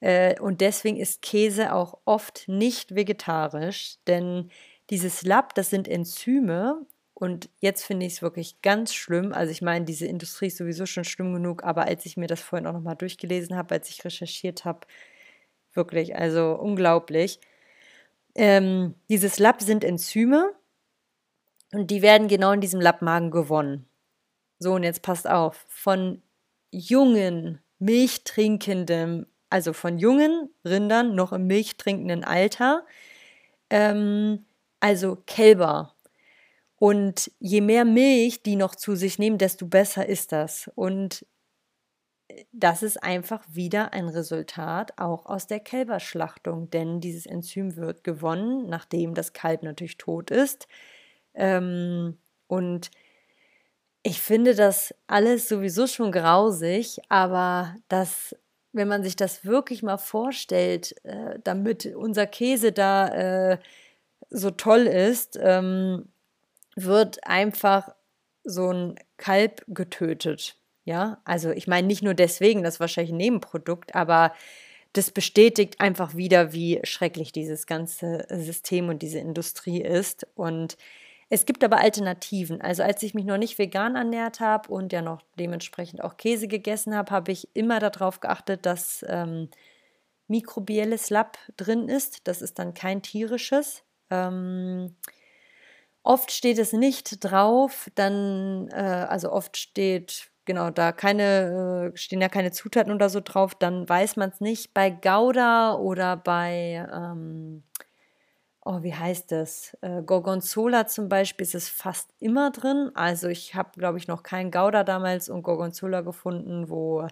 [0.00, 4.50] Äh, und deswegen ist Käse auch oft nicht vegetarisch, denn
[4.90, 6.86] dieses Lapp, das sind Enzyme,
[7.20, 9.32] und jetzt finde ich es wirklich ganz schlimm.
[9.32, 12.40] Also ich meine, diese Industrie ist sowieso schon schlimm genug, aber als ich mir das
[12.40, 14.86] vorhin auch nochmal durchgelesen habe, als ich recherchiert habe,
[15.74, 17.40] wirklich, also unglaublich.
[18.36, 20.52] Ähm, dieses Lab sind Enzyme
[21.72, 23.88] und die werden genau in diesem Lappmagen gewonnen.
[24.60, 26.22] So, und jetzt passt auf, von
[26.70, 32.86] jungen, milchtrinkenden, also von jungen Rindern noch im milchtrinkenden Alter,
[33.70, 34.46] ähm,
[34.78, 35.96] also Kälber
[36.78, 40.70] und je mehr Milch die noch zu sich nehmen, desto besser ist das.
[40.74, 41.26] Und
[42.28, 48.04] äh, das ist einfach wieder ein Resultat auch aus der Kälberschlachtung, denn dieses Enzym wird
[48.04, 50.68] gewonnen, nachdem das Kalb natürlich tot ist.
[51.34, 52.90] Ähm, und
[54.02, 58.36] ich finde das alles sowieso schon grausig, aber das,
[58.72, 63.58] wenn man sich das wirklich mal vorstellt, äh, damit unser Käse da äh,
[64.30, 66.08] so toll ist, ähm,
[66.84, 67.94] wird einfach
[68.44, 70.56] so ein Kalb getötet.
[70.84, 74.32] Ja, also ich meine nicht nur deswegen, das ist wahrscheinlich ein Nebenprodukt, aber
[74.94, 80.26] das bestätigt einfach wieder, wie schrecklich dieses ganze System und diese Industrie ist.
[80.34, 80.78] Und
[81.28, 82.62] es gibt aber Alternativen.
[82.62, 86.48] Also als ich mich noch nicht vegan ernährt habe und ja noch dementsprechend auch Käse
[86.48, 89.50] gegessen habe, habe ich immer darauf geachtet, dass ähm,
[90.26, 92.26] mikrobielles Lab drin ist.
[92.26, 93.82] Das ist dann kein tierisches.
[94.10, 94.96] Ähm,
[96.08, 98.76] Oft steht es nicht drauf, dann, äh,
[99.10, 103.86] also oft steht, genau, da keine, äh, stehen ja keine Zutaten oder so drauf, dann
[103.86, 104.72] weiß man es nicht.
[104.72, 107.62] Bei Gouda oder bei, ähm,
[108.64, 109.76] oh, wie heißt das?
[109.82, 112.90] Äh, Gorgonzola zum Beispiel ist es fast immer drin.
[112.94, 117.06] Also ich habe, glaube ich, noch keinen Gouda damals und Gorgonzola gefunden, wo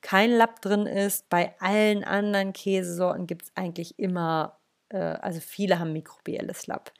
[0.00, 1.28] kein Lapp drin ist.
[1.30, 4.58] Bei allen anderen Käsesorten gibt es eigentlich immer,
[4.90, 6.92] äh, also viele haben mikrobielles Lapp.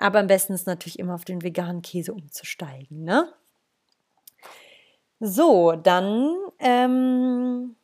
[0.00, 3.04] Aber am besten ist natürlich immer auf den veganen Käse umzusteigen.
[3.04, 3.30] Ne?
[5.20, 7.76] So, dann ähm,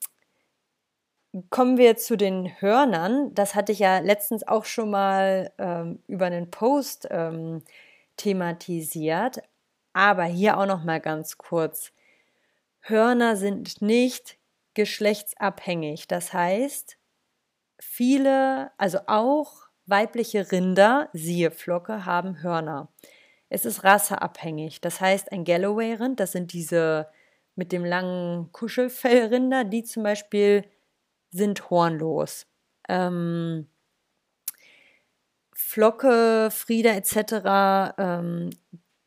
[1.50, 3.34] kommen wir zu den Hörnern.
[3.34, 7.62] Das hatte ich ja letztens auch schon mal ähm, über einen Post ähm,
[8.16, 9.42] thematisiert.
[9.92, 11.92] Aber hier auch noch mal ganz kurz.
[12.80, 14.38] Hörner sind nicht
[14.72, 16.08] geschlechtsabhängig.
[16.08, 16.96] Das heißt,
[17.78, 22.88] viele, also auch Weibliche Rinder, siehe Flocke, haben Hörner.
[23.48, 24.80] Es ist rasseabhängig.
[24.80, 27.08] Das heißt, ein Galloway-Rind, das sind diese
[27.54, 30.64] mit dem langen Kuschelfellrinder, die zum Beispiel
[31.30, 32.46] sind hornlos.
[32.88, 33.68] Ähm,
[35.52, 38.50] Flocke, Frieda etc., ähm,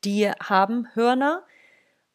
[0.04, 1.44] die haben Hörner.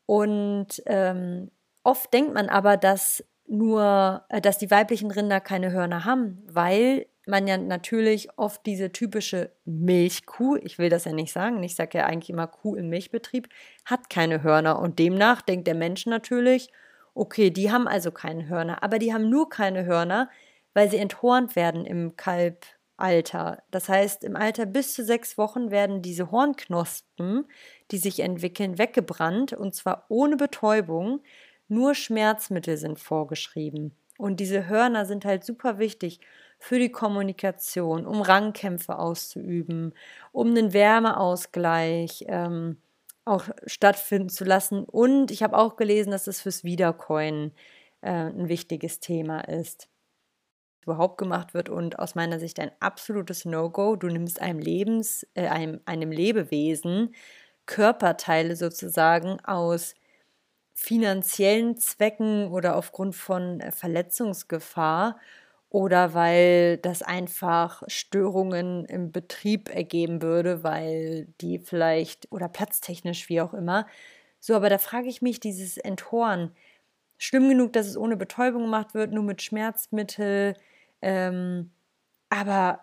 [0.07, 1.51] Und ähm,
[1.83, 7.07] oft denkt man aber, dass nur, äh, dass die weiblichen Rinder keine Hörner haben, weil
[7.27, 11.99] man ja natürlich oft diese typische Milchkuh, ich will das ja nicht sagen, ich sage
[11.99, 13.49] ja eigentlich immer Kuh im Milchbetrieb,
[13.85, 14.79] hat keine Hörner.
[14.79, 16.71] Und demnach denkt der Mensch natürlich,
[17.15, 20.29] okay, die haben also keine Hörner, aber die haben nur keine Hörner,
[20.75, 23.63] weil sie enthornt werden im Kalbalter.
[23.71, 27.47] Das heißt, im Alter bis zu sechs Wochen werden diese Hornknospen,
[27.91, 31.21] die sich entwickeln, weggebrannt und zwar ohne Betäubung.
[31.69, 33.97] Nur Schmerzmittel sind vorgeschrieben.
[34.19, 36.21] Und diese Hörner sind halt super wichtig
[36.65, 39.93] für die Kommunikation, um Rangkämpfe auszuüben,
[40.33, 42.79] um einen Wärmeausgleich ähm,
[43.27, 44.83] auch stattfinden zu lassen.
[44.85, 47.53] Und ich habe auch gelesen, dass das fürs Wiedercoin
[48.01, 49.91] äh, ein wichtiges Thema ist.
[50.87, 53.97] Überhaupt gemacht wird und aus meiner Sicht ein absolutes No-Go.
[53.97, 57.15] Du nimmst einem Lebens, äh, einem, einem Lebewesen
[57.67, 59.95] Körperteile sozusagen aus
[60.73, 65.19] finanziellen Zwecken oder aufgrund von äh, Verletzungsgefahr
[65.75, 73.41] oder weil das einfach Störungen im Betrieb ergeben würde, weil die vielleicht oder platztechnisch wie
[73.41, 73.85] auch immer.
[74.39, 76.53] So, aber da frage ich mich, dieses Enthorn,
[77.19, 80.55] schlimm genug, dass es ohne Betäubung gemacht wird, nur mit Schmerzmittel,
[81.03, 81.73] ähm,
[82.31, 82.81] aber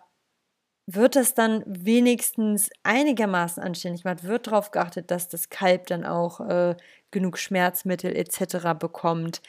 [0.86, 4.24] wird das dann wenigstens einigermaßen anständig gemacht?
[4.24, 6.76] Wird darauf geachtet, dass das Kalb dann auch äh,
[7.12, 8.74] genug Schmerzmittel etc.
[8.74, 9.42] bekommt?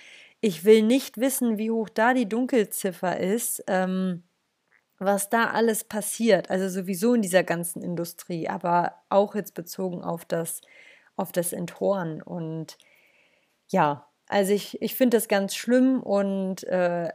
[0.46, 4.24] Ich will nicht wissen, wie hoch da die Dunkelziffer ist, ähm,
[5.00, 6.50] was da alles passiert.
[6.52, 10.60] Also sowieso in dieser ganzen Industrie, aber auch jetzt bezogen auf das,
[11.16, 12.22] auf das Enthorn.
[12.22, 12.78] Und
[13.70, 17.08] ja, also ich, ich finde das ganz schlimm und äh,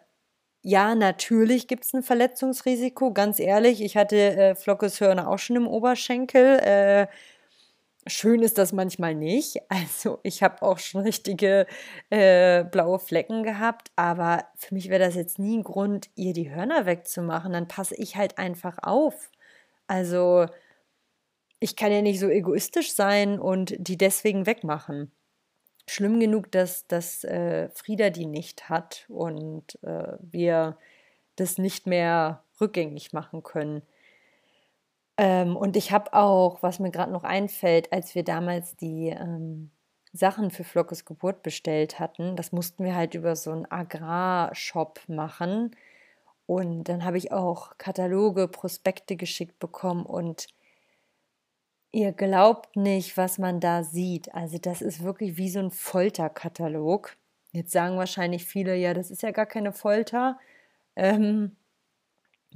[0.62, 3.82] ja, natürlich gibt es ein Verletzungsrisiko, ganz ehrlich.
[3.82, 6.60] Ich hatte äh, Flockes Hörner auch schon im Oberschenkel.
[6.60, 7.08] Äh,
[8.08, 9.58] Schön ist das manchmal nicht.
[9.68, 11.66] Also ich habe auch schon richtige
[12.10, 16.50] äh, blaue Flecken gehabt, aber für mich wäre das jetzt nie ein Grund, ihr die
[16.50, 17.52] Hörner wegzumachen.
[17.52, 19.30] Dann passe ich halt einfach auf.
[19.86, 20.46] Also
[21.60, 25.12] ich kann ja nicht so egoistisch sein und die deswegen wegmachen.
[25.88, 30.78] Schlimm genug, dass, dass äh, Frieda die nicht hat und äh, wir
[31.36, 33.82] das nicht mehr rückgängig machen können.
[35.18, 39.70] Ähm, und ich habe auch, was mir gerade noch einfällt, als wir damals die ähm,
[40.12, 45.76] Sachen für Flockes Geburt bestellt hatten, das mussten wir halt über so einen Agrarshop machen.
[46.46, 50.46] Und dann habe ich auch Kataloge, Prospekte geschickt bekommen und
[51.92, 54.33] ihr glaubt nicht, was man da sieht.
[54.35, 57.16] Also das ist wirklich wie so ein Folterkatalog.
[57.52, 60.38] Jetzt sagen wahrscheinlich viele, ja, das ist ja gar keine Folter.
[60.96, 61.57] Ähm,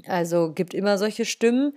[0.06, 1.74] also gibt immer solche Stimmen.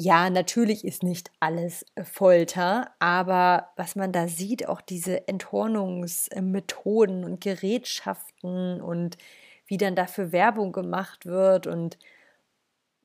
[0.00, 7.24] Ja, natürlich ist nicht alles äh, Folter, aber was man da sieht, auch diese Enthornungsmethoden
[7.24, 9.18] und Gerätschaften und
[9.66, 11.98] wie dann dafür Werbung gemacht wird und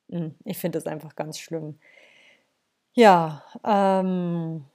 [0.10, 1.80] hm, ich finde das einfach ganz schlimm.
[2.96, 4.66] Ja, ähm,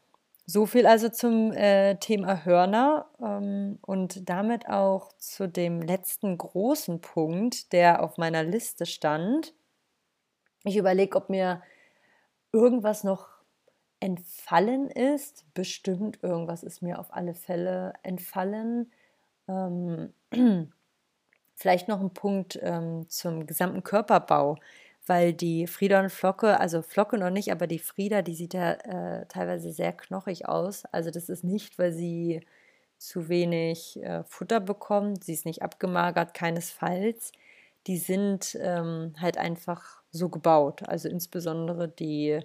[0.47, 7.01] so viel also zum äh, Thema Hörner ähm, und damit auch zu dem letzten großen
[7.01, 9.55] Punkt, der auf meiner Liste stand.
[10.65, 11.63] Ich überlege, ob mir
[12.53, 13.29] irgendwas noch
[14.01, 15.45] entfallen ist.
[15.55, 18.93] Bestimmt irgendwas ist mir auf alle Fälle entfallen.
[19.49, 20.13] Ähm,
[21.57, 24.59] vielleicht noch ein Punkt ähm, zum gesamten Körperbau,
[25.07, 28.73] weil die Frieda und Flocke, also Flocke noch nicht, aber die Frieda, die sieht ja
[28.73, 30.85] äh, teilweise sehr knochig aus.
[30.87, 32.43] Also das ist nicht, weil sie
[32.99, 37.33] zu wenig äh, Futter bekommt, sie ist nicht abgemagert, keinesfalls.
[37.87, 40.89] Die sind ähm, halt einfach so gebaut.
[40.89, 42.41] Also insbesondere die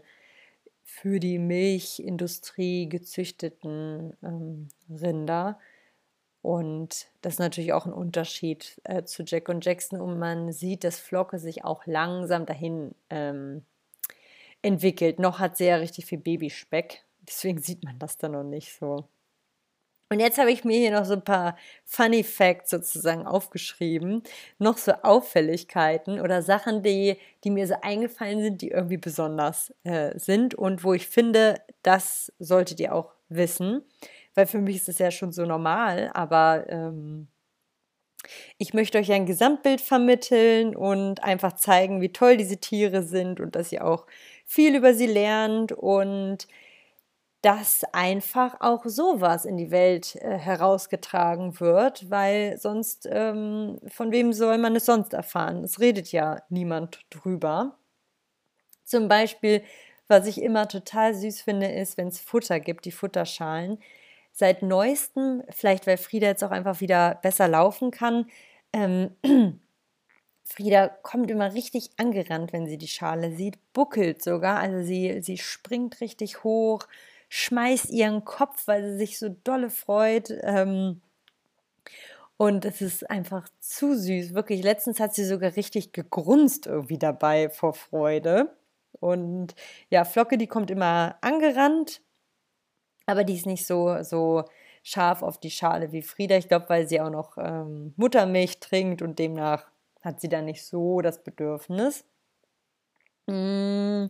[0.83, 5.59] für die Milchindustrie gezüchteten ähm, Rinder.
[6.41, 10.01] Und das ist natürlich auch ein Unterschied äh, zu Jack und Jackson.
[10.01, 13.63] Und man sieht, dass Flocke sich auch langsam dahin ähm,
[14.61, 15.19] entwickelt.
[15.19, 17.03] Noch hat sie ja richtig viel Babyspeck.
[17.21, 19.07] Deswegen sieht man das da noch nicht so.
[20.13, 24.21] Und jetzt habe ich mir hier noch so ein paar Funny Facts sozusagen aufgeschrieben.
[24.59, 30.11] Noch so Auffälligkeiten oder Sachen, die, die mir so eingefallen sind, die irgendwie besonders äh,
[30.19, 33.81] sind und wo ich finde, das solltet ihr auch wissen.
[34.35, 37.27] Weil für mich ist es ja schon so normal, aber ähm,
[38.59, 43.55] ich möchte euch ein Gesamtbild vermitteln und einfach zeigen, wie toll diese Tiere sind und
[43.55, 44.05] dass ihr auch
[44.45, 46.47] viel über sie lernt und
[47.43, 54.31] dass einfach auch sowas in die Welt äh, herausgetragen wird, weil sonst, ähm, von wem
[54.33, 55.63] soll man es sonst erfahren?
[55.63, 57.77] Es redet ja niemand drüber.
[58.85, 59.61] Zum Beispiel,
[60.07, 63.79] was ich immer total süß finde, ist, wenn es Futter gibt, die Futterschalen,
[64.31, 68.25] seit neuestem, vielleicht weil Frieda jetzt auch einfach wieder besser laufen kann,
[68.73, 69.11] ähm,
[70.45, 75.37] Frieda kommt immer richtig angerannt, wenn sie die Schale sieht, buckelt sogar, also sie, sie
[75.37, 76.87] springt richtig hoch,
[77.35, 80.31] schmeißt ihren Kopf, weil sie sich so dolle freut.
[80.43, 81.01] Ähm,
[82.37, 84.35] und es ist einfach zu süß.
[84.35, 88.55] Wirklich, letztens hat sie sogar richtig gegrunzt irgendwie dabei vor Freude.
[88.99, 89.55] Und
[89.89, 92.01] ja, Flocke, die kommt immer angerannt,
[93.07, 94.43] aber die ist nicht so, so
[94.83, 96.37] scharf auf die Schale wie Frieda.
[96.37, 99.65] Ich glaube, weil sie auch noch ähm, Muttermilch trinkt und demnach
[100.01, 102.05] hat sie da nicht so das Bedürfnis.
[103.25, 104.05] Mm,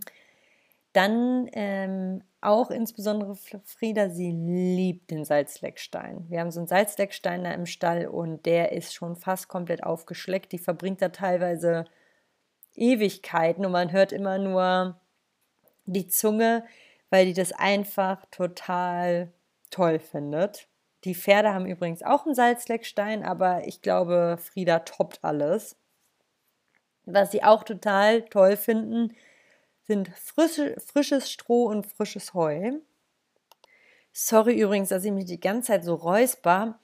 [0.93, 6.25] dann ähm, auch insbesondere Frieda, sie liebt den Salzleckstein.
[6.29, 10.51] Wir haben so einen Salzleckstein da im Stall und der ist schon fast komplett aufgeschleckt.
[10.51, 11.85] Die verbringt da teilweise
[12.75, 14.99] Ewigkeiten und man hört immer nur
[15.85, 16.63] die Zunge,
[17.09, 19.31] weil die das einfach total
[19.69, 20.67] toll findet.
[21.03, 25.75] Die Pferde haben übrigens auch einen Salzleckstein, aber ich glaube, Frieda toppt alles.
[27.05, 29.13] Was sie auch total toll finden,
[29.87, 32.73] sind frische, frisches Stroh und frisches Heu.
[34.11, 36.79] Sorry übrigens, dass ich mich die ganze Zeit so räusper.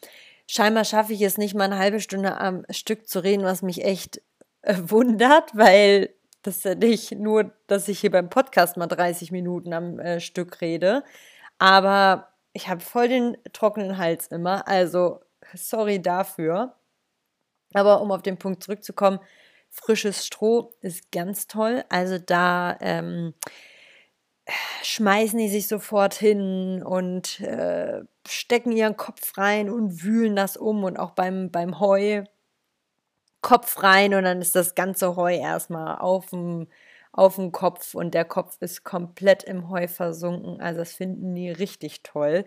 [0.48, 3.84] Scheinbar schaffe ich es nicht mal eine halbe Stunde am Stück zu reden, was mich
[3.84, 4.22] echt
[4.64, 9.32] äh, wundert, weil das ist ja nicht nur, dass ich hier beim Podcast mal 30
[9.32, 11.04] Minuten am äh, Stück rede,
[11.60, 15.20] aber ich habe voll den trockenen Hals immer, also
[15.54, 16.76] sorry dafür.
[17.74, 19.20] Aber um auf den Punkt zurückzukommen,
[19.71, 21.84] Frisches Stroh ist ganz toll.
[21.89, 23.34] Also da ähm,
[24.84, 30.84] schmeißen die sich sofort hin und äh, stecken ihren Kopf rein und wühlen das um
[30.84, 32.23] und auch beim, beim Heu
[33.41, 36.67] Kopf rein und dann ist das ganze Heu erstmal auf dem,
[37.13, 40.60] auf dem Kopf und der Kopf ist komplett im Heu versunken.
[40.62, 42.45] Also das finden die richtig toll.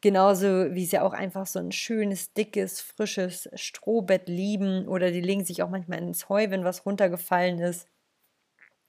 [0.00, 5.44] Genauso wie sie auch einfach so ein schönes, dickes, frisches Strohbett lieben oder die legen
[5.44, 7.88] sich auch manchmal ins Heu, wenn was runtergefallen ist,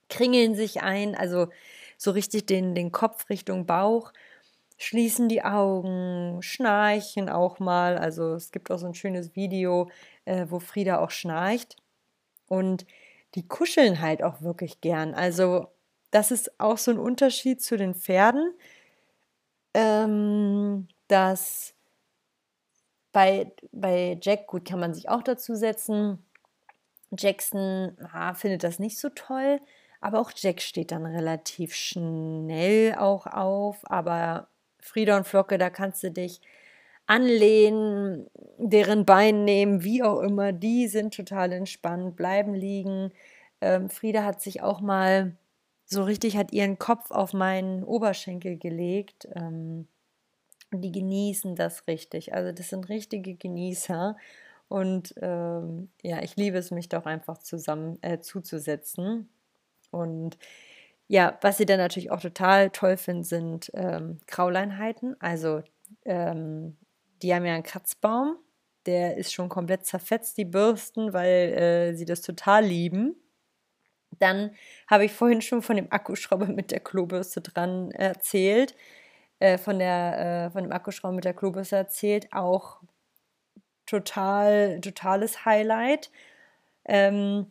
[0.09, 1.47] kringeln sich ein, also
[1.97, 4.13] so richtig den, den Kopf Richtung Bauch,
[4.77, 7.97] schließen die Augen, schnarchen auch mal.
[7.97, 9.89] Also es gibt auch so ein schönes Video,
[10.25, 11.75] äh, wo Frieda auch schnarcht.
[12.47, 12.85] Und
[13.35, 15.13] die kuscheln halt auch wirklich gern.
[15.13, 15.67] Also
[16.11, 18.53] das ist auch so ein Unterschied zu den Pferden.
[19.73, 21.73] Ähm, dass
[23.11, 26.23] bei, bei Jack, gut, kann man sich auch dazu setzen.
[27.17, 29.59] Jackson ah, findet das nicht so toll,
[29.99, 33.79] aber auch Jack steht dann relativ schnell auch auf.
[33.89, 34.47] Aber
[34.79, 36.39] Frieda und Flocke, da kannst du dich
[37.07, 40.51] anlehnen, deren Bein nehmen, wie auch immer.
[40.51, 43.11] Die sind total entspannt, bleiben liegen.
[43.61, 45.35] Ähm, Frieda hat sich auch mal
[45.85, 49.27] so richtig, hat ihren Kopf auf meinen Oberschenkel gelegt.
[49.35, 49.87] Ähm,
[50.71, 52.33] und die genießen das richtig.
[52.33, 54.15] Also das sind richtige Genießer.
[54.67, 59.29] Und ähm, ja, ich liebe es, mich doch einfach zusammen äh, zuzusetzen.
[59.89, 60.37] Und
[61.07, 65.19] ja, was sie dann natürlich auch total toll finden, sind ähm, Krauleinheiten.
[65.19, 65.63] Also
[66.05, 66.77] ähm,
[67.23, 68.37] die haben ja einen Kratzbaum,
[68.85, 73.15] der ist schon komplett zerfetzt, die Bürsten, weil äh, sie das total lieben.
[74.19, 74.51] Dann
[74.87, 78.75] habe ich vorhin schon von dem Akkuschrauber mit der Klobürste dran erzählt.
[79.39, 82.81] Äh, von, der, äh, von dem Akkuschrauber mit der Klobürste erzählt, auch
[83.85, 86.11] total, totales Highlight.
[86.85, 87.47] Ähm,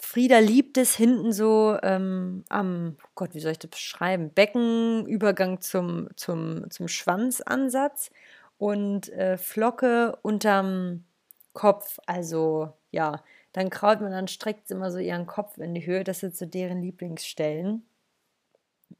[0.00, 4.30] Frieda liebt es hinten so ähm, am, oh Gott, wie soll ich das beschreiben?
[4.30, 8.10] Beckenübergang zum, zum, zum Schwanzansatz
[8.58, 11.04] und äh, Flocke unterm
[11.52, 11.98] Kopf.
[12.06, 16.04] Also ja, dann kraut man, dann streckt sie immer so ihren Kopf in die Höhe.
[16.04, 17.84] Das sind so deren Lieblingsstellen.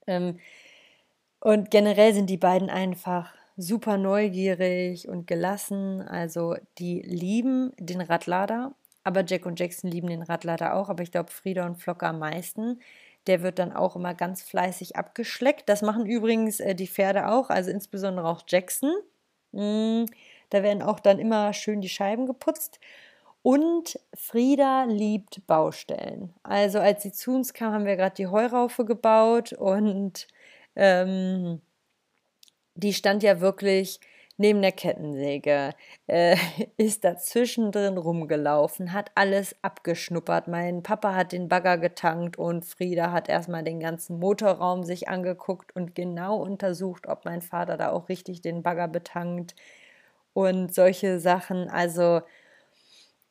[0.07, 0.39] Ähm,
[1.45, 6.01] und generell sind die beiden einfach super neugierig und gelassen.
[6.01, 10.89] Also die lieben den Radlader, aber Jack und Jackson lieben den Radlader auch.
[10.89, 12.81] Aber ich glaube, Frieda und Flocker am meisten.
[13.27, 15.69] Der wird dann auch immer ganz fleißig abgeschleckt.
[15.69, 18.95] Das machen übrigens äh, die Pferde auch, also insbesondere auch Jackson.
[19.53, 20.07] Mm,
[20.49, 22.81] da werden auch dann immer schön die Scheiben geputzt.
[23.43, 26.33] Und Frieda liebt Baustellen.
[26.43, 30.27] Also als sie zu uns kam, haben wir gerade die Heuraufe gebaut und
[30.77, 31.61] ähm,
[32.75, 34.01] die stand ja wirklich
[34.37, 35.71] neben der Kettensäge,
[36.09, 36.37] äh,
[36.77, 40.49] ist dazwischen drin rumgelaufen, hat alles abgeschnuppert.
[40.49, 45.75] Mein Papa hat den Bagger getankt und Frieda hat erstmal den ganzen Motorraum sich angeguckt
[45.77, 49.55] und genau untersucht, ob mein Vater da auch richtig den Bagger betankt
[50.33, 51.69] und solche Sachen.
[51.71, 52.23] Also,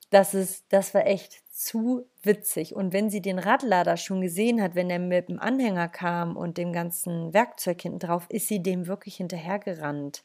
[0.09, 2.75] das ist, das war echt zu witzig.
[2.75, 6.57] Und wenn sie den Radlader schon gesehen hat, wenn er mit dem Anhänger kam und
[6.57, 10.23] dem ganzen Werkzeug hinten drauf, ist sie dem wirklich hinterhergerannt.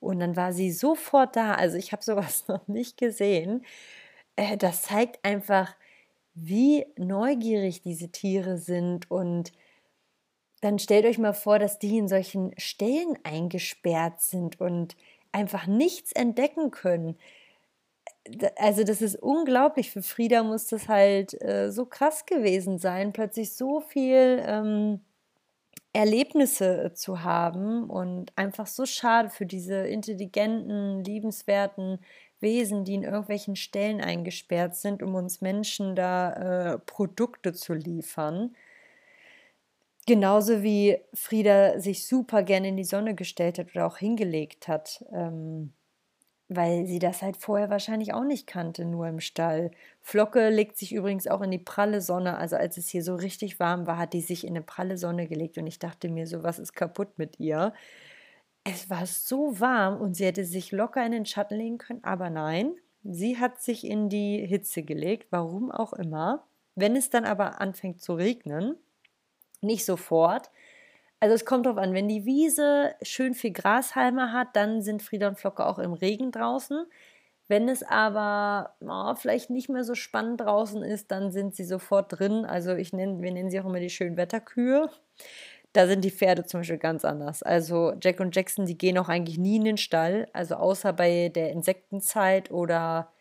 [0.00, 1.54] Und dann war sie sofort da.
[1.54, 3.64] Also ich habe sowas noch nicht gesehen.
[4.36, 5.76] Äh, das zeigt einfach,
[6.34, 9.10] wie neugierig diese Tiere sind.
[9.10, 9.52] Und
[10.62, 14.96] dann stellt euch mal vor, dass die in solchen Stellen eingesperrt sind und
[15.32, 17.18] einfach nichts entdecken können.
[18.56, 19.90] Also das ist unglaublich.
[19.90, 25.00] Für Frieda muss das halt äh, so krass gewesen sein, plötzlich so viel ähm,
[25.92, 31.98] Erlebnisse zu haben und einfach so schade für diese intelligenten, liebenswerten
[32.40, 38.54] Wesen, die in irgendwelchen Stellen eingesperrt sind, um uns Menschen da äh, Produkte zu liefern.
[40.06, 45.04] Genauso wie Frieda sich super gerne in die Sonne gestellt hat oder auch hingelegt hat.
[45.12, 45.72] Ähm,
[46.56, 49.70] weil sie das halt vorher wahrscheinlich auch nicht kannte, nur im Stall.
[50.00, 52.38] Flocke legt sich übrigens auch in die pralle Sonne.
[52.38, 55.28] Also als es hier so richtig warm war, hat die sich in eine pralle Sonne
[55.28, 57.72] gelegt und ich dachte mir so, was ist kaputt mit ihr?
[58.64, 62.30] Es war so warm und sie hätte sich locker in den Schatten legen können, aber
[62.30, 66.46] nein, sie hat sich in die Hitze gelegt, warum auch immer.
[66.74, 68.76] Wenn es dann aber anfängt zu regnen,
[69.60, 70.50] nicht sofort,
[71.22, 75.28] also es kommt drauf an, wenn die Wiese schön viel Grashalme hat, dann sind Frieda
[75.28, 76.84] und Flocke auch im Regen draußen.
[77.46, 82.18] Wenn es aber oh, vielleicht nicht mehr so spannend draußen ist, dann sind sie sofort
[82.18, 82.44] drin.
[82.44, 84.90] Also ich nenne, wir nennen sie auch immer die schönen Wetterkühe.
[85.72, 87.44] Da sind die Pferde zum Beispiel ganz anders.
[87.44, 90.26] Also Jack und Jackson, die gehen auch eigentlich nie in den Stall.
[90.32, 93.12] Also außer bei der Insektenzeit oder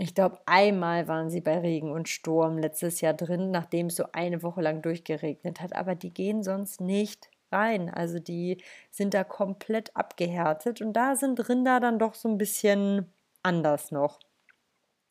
[0.00, 4.04] ich glaube, einmal waren sie bei Regen und Sturm letztes Jahr drin, nachdem es so
[4.12, 5.74] eine Woche lang durchgeregnet hat.
[5.74, 7.90] Aber die gehen sonst nicht rein.
[7.90, 10.80] Also die sind da komplett abgehärtet.
[10.80, 14.20] Und da sind Rinder dann doch so ein bisschen anders noch.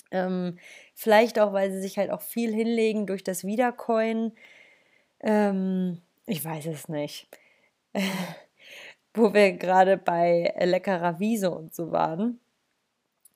[0.09, 0.57] Ähm,
[0.93, 4.37] vielleicht auch, weil sie sich halt auch viel hinlegen durch das Wiederkäuen.
[5.19, 7.27] Ähm, ich weiß es nicht.
[9.13, 12.39] Wo wir gerade bei leckerer Wiese und so waren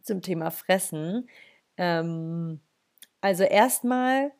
[0.05, 1.29] zum Thema Fressen.
[1.77, 2.59] Ähm,
[3.21, 4.31] also erstmal,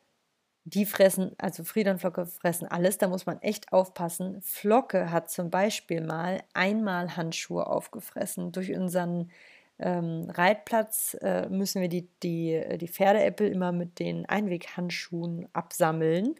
[0.64, 4.40] die fressen, also Frieda und Flocke fressen alles, da muss man echt aufpassen.
[4.42, 8.52] Flocke hat zum Beispiel mal einmal Handschuhe aufgefressen.
[8.52, 9.30] Durch unseren
[9.78, 16.36] ähm, Reitplatz äh, müssen wir die, die, die Pferdeäppel immer mit den Einweghandschuhen absammeln.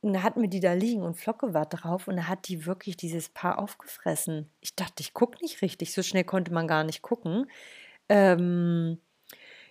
[0.00, 2.66] Und da hatten wir die da liegen und Flocke war drauf und da hat die
[2.66, 4.50] wirklich dieses Paar aufgefressen.
[4.60, 5.92] Ich dachte, ich gucke nicht richtig.
[5.92, 7.46] So schnell konnte man gar nicht gucken.
[8.12, 8.98] Ähm,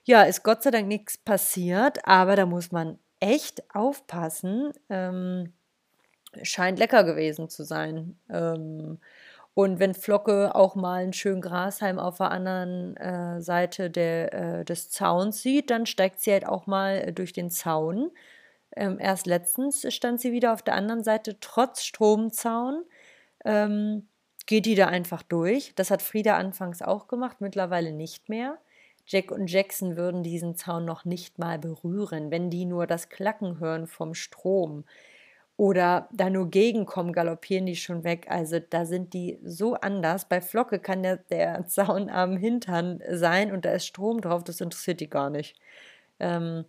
[0.06, 4.74] ja, ist Gott sei Dank nichts passiert, aber da muss man echt aufpassen.
[4.90, 5.54] Ähm,
[6.44, 8.20] scheint lecker gewesen zu sein.
[8.30, 9.00] Ähm,
[9.54, 14.66] und wenn Flocke auch mal einen schönen Grashalm auf der anderen äh, Seite der, äh,
[14.66, 18.12] des Zauns sieht, dann steigt sie halt auch mal äh, durch den Zaun.
[18.76, 22.86] Ähm, erst letztens stand sie wieder auf der anderen Seite, trotz Stromzaun.
[23.46, 24.08] Ähm,
[24.46, 25.74] geht die da einfach durch.
[25.76, 28.58] Das hat Frieda anfangs auch gemacht, mittlerweile nicht mehr.
[29.06, 33.60] Jack und Jackson würden diesen Zaun noch nicht mal berühren, wenn die nur das Klacken
[33.60, 34.86] hören vom Strom
[35.58, 38.26] oder da nur gegenkommen, galoppieren die schon weg.
[38.30, 40.26] Also da sind die so anders.
[40.26, 44.62] Bei Flocke kann der, der Zaun am Hintern sein und da ist Strom drauf, das
[44.62, 45.56] interessiert die gar nicht.
[46.20, 46.66] Ähm,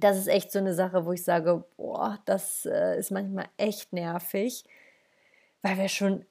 [0.00, 3.92] das ist echt so eine Sache, wo ich sage, boah, das äh, ist manchmal echt
[3.92, 4.64] nervig,
[5.62, 6.24] weil wir schon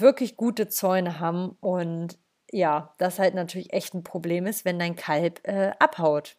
[0.00, 2.18] wirklich gute Zäune haben und
[2.50, 6.36] ja, das halt natürlich echt ein Problem ist, wenn dein Kalb äh, abhaut.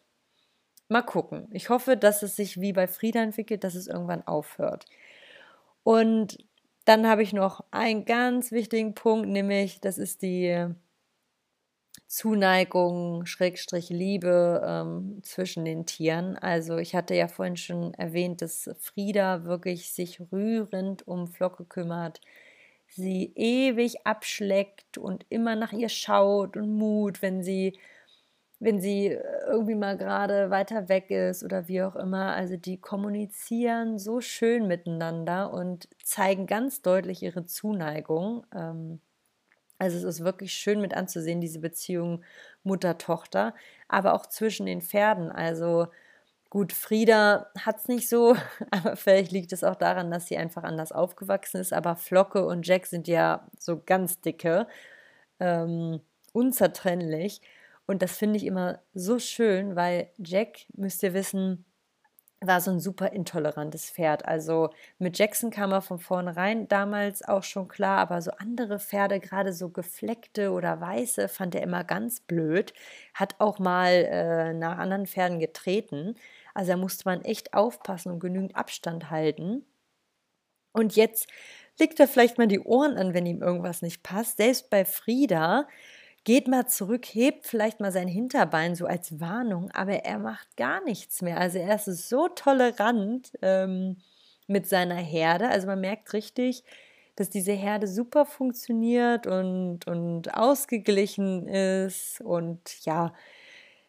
[0.88, 1.48] Mal gucken.
[1.52, 4.86] Ich hoffe, dass es sich wie bei Frieda entwickelt, dass es irgendwann aufhört.
[5.82, 6.38] Und
[6.84, 10.68] dann habe ich noch einen ganz wichtigen Punkt, nämlich das ist die
[12.08, 16.36] Zuneigung, Schrägstrich Liebe ähm, zwischen den Tieren.
[16.36, 22.20] Also ich hatte ja vorhin schon erwähnt, dass Frieda wirklich sich rührend um Flocke kümmert,
[22.88, 27.78] sie ewig abschleckt und immer nach ihr schaut und mut, wenn sie
[28.58, 29.08] wenn sie
[29.46, 32.34] irgendwie mal gerade weiter weg ist oder wie auch immer.
[32.34, 38.46] Also die kommunizieren so schön miteinander und zeigen ganz deutlich ihre Zuneigung.
[38.54, 39.00] Ähm,
[39.78, 42.24] also es ist wirklich schön mit anzusehen, diese Beziehung
[42.64, 43.54] Mutter-Tochter,
[43.88, 45.30] aber auch zwischen den Pferden.
[45.30, 45.88] Also
[46.50, 48.36] Gut, Frieda hat es nicht so,
[48.70, 51.72] aber vielleicht liegt es auch daran, dass sie einfach anders aufgewachsen ist.
[51.72, 54.66] Aber Flocke und Jack sind ja so ganz dicke,
[55.40, 56.00] ähm,
[56.32, 57.42] unzertrennlich.
[57.86, 61.65] Und das finde ich immer so schön, weil Jack, müsst ihr wissen,
[62.40, 64.26] war so ein super intolerantes Pferd.
[64.26, 69.20] Also mit Jackson kam er von vornherein damals auch schon klar, aber so andere Pferde,
[69.20, 72.74] gerade so gefleckte oder weiße, fand er immer ganz blöd.
[73.14, 76.16] Hat auch mal äh, nach anderen Pferden getreten.
[76.54, 79.64] Also da musste man echt aufpassen und genügend Abstand halten.
[80.72, 81.26] Und jetzt
[81.78, 84.36] legt er vielleicht mal die Ohren an, wenn ihm irgendwas nicht passt.
[84.36, 85.66] Selbst bei Frieda
[86.26, 90.82] geht mal zurück, hebt vielleicht mal sein Hinterbein so als Warnung, aber er macht gar
[90.82, 91.38] nichts mehr.
[91.38, 93.98] Also er ist so tolerant ähm,
[94.48, 95.48] mit seiner Herde.
[95.48, 96.64] Also man merkt richtig,
[97.14, 102.20] dass diese Herde super funktioniert und, und ausgeglichen ist.
[102.20, 103.14] Und ja,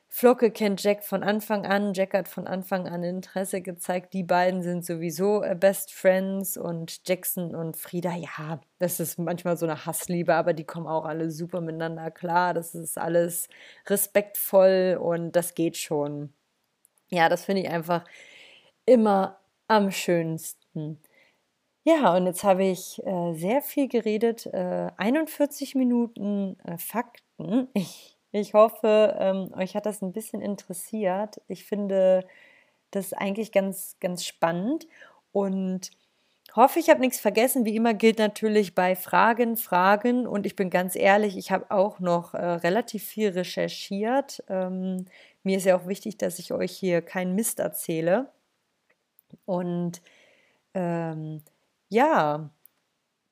[0.09, 1.93] Flocke kennt Jack von Anfang an.
[1.93, 4.13] Jack hat von Anfang an Interesse gezeigt.
[4.13, 9.57] Die beiden sind sowieso äh, Best Friends und Jackson und Frieda, ja, das ist manchmal
[9.57, 12.53] so eine Hassliebe, aber die kommen auch alle super miteinander klar.
[12.53, 13.49] Das ist alles
[13.87, 16.33] respektvoll und das geht schon.
[17.09, 18.03] Ja, das finde ich einfach
[18.85, 20.99] immer am schönsten.
[21.83, 24.45] Ja, und jetzt habe ich äh, sehr viel geredet.
[24.47, 27.69] Äh, 41 Minuten äh, Fakten.
[27.73, 31.41] Ich, ich hoffe, ähm, euch hat das ein bisschen interessiert.
[31.47, 32.25] Ich finde
[32.91, 34.87] das eigentlich ganz, ganz spannend
[35.31, 35.91] und
[36.55, 37.65] hoffe, ich habe nichts vergessen.
[37.65, 40.27] Wie immer gilt natürlich bei Fragen, Fragen.
[40.27, 44.43] Und ich bin ganz ehrlich, ich habe auch noch äh, relativ viel recherchiert.
[44.49, 45.05] Ähm,
[45.43, 48.31] mir ist ja auch wichtig, dass ich euch hier keinen Mist erzähle.
[49.45, 50.01] Und
[50.73, 51.43] ähm,
[51.89, 52.49] ja,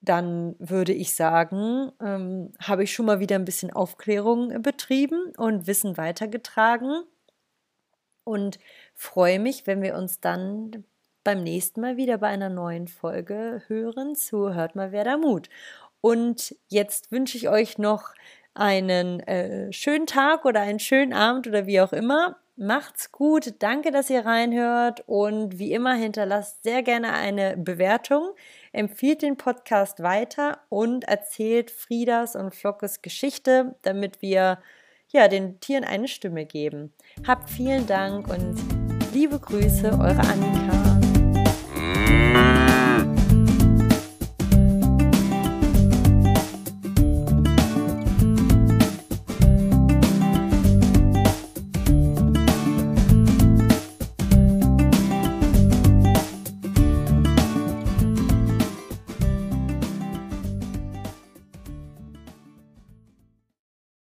[0.06, 5.68] dann würde ich sagen, ähm, habe ich schon mal wieder ein bisschen Aufklärung betrieben und
[5.68, 7.04] Wissen weitergetragen
[8.24, 8.60] und
[8.94, 10.86] freue mich, wenn wir uns dann
[11.24, 15.50] beim nächsten Mal wieder bei einer neuen Folge hören zu Hört mal, wer da Mut.
[16.02, 18.14] Und jetzt wünsche ich euch noch
[18.54, 22.38] einen äh, schönen Tag oder einen schönen Abend oder wie auch immer.
[22.58, 28.30] Macht's gut, danke, dass ihr reinhört und wie immer hinterlasst sehr gerne eine Bewertung,
[28.76, 34.60] empfiehlt den Podcast weiter und erzählt Friedas und Flockes Geschichte, damit wir
[35.12, 36.94] ja den Tieren eine Stimme geben.
[37.26, 38.56] Habt vielen Dank und
[39.14, 40.96] liebe Grüße, eure Annika.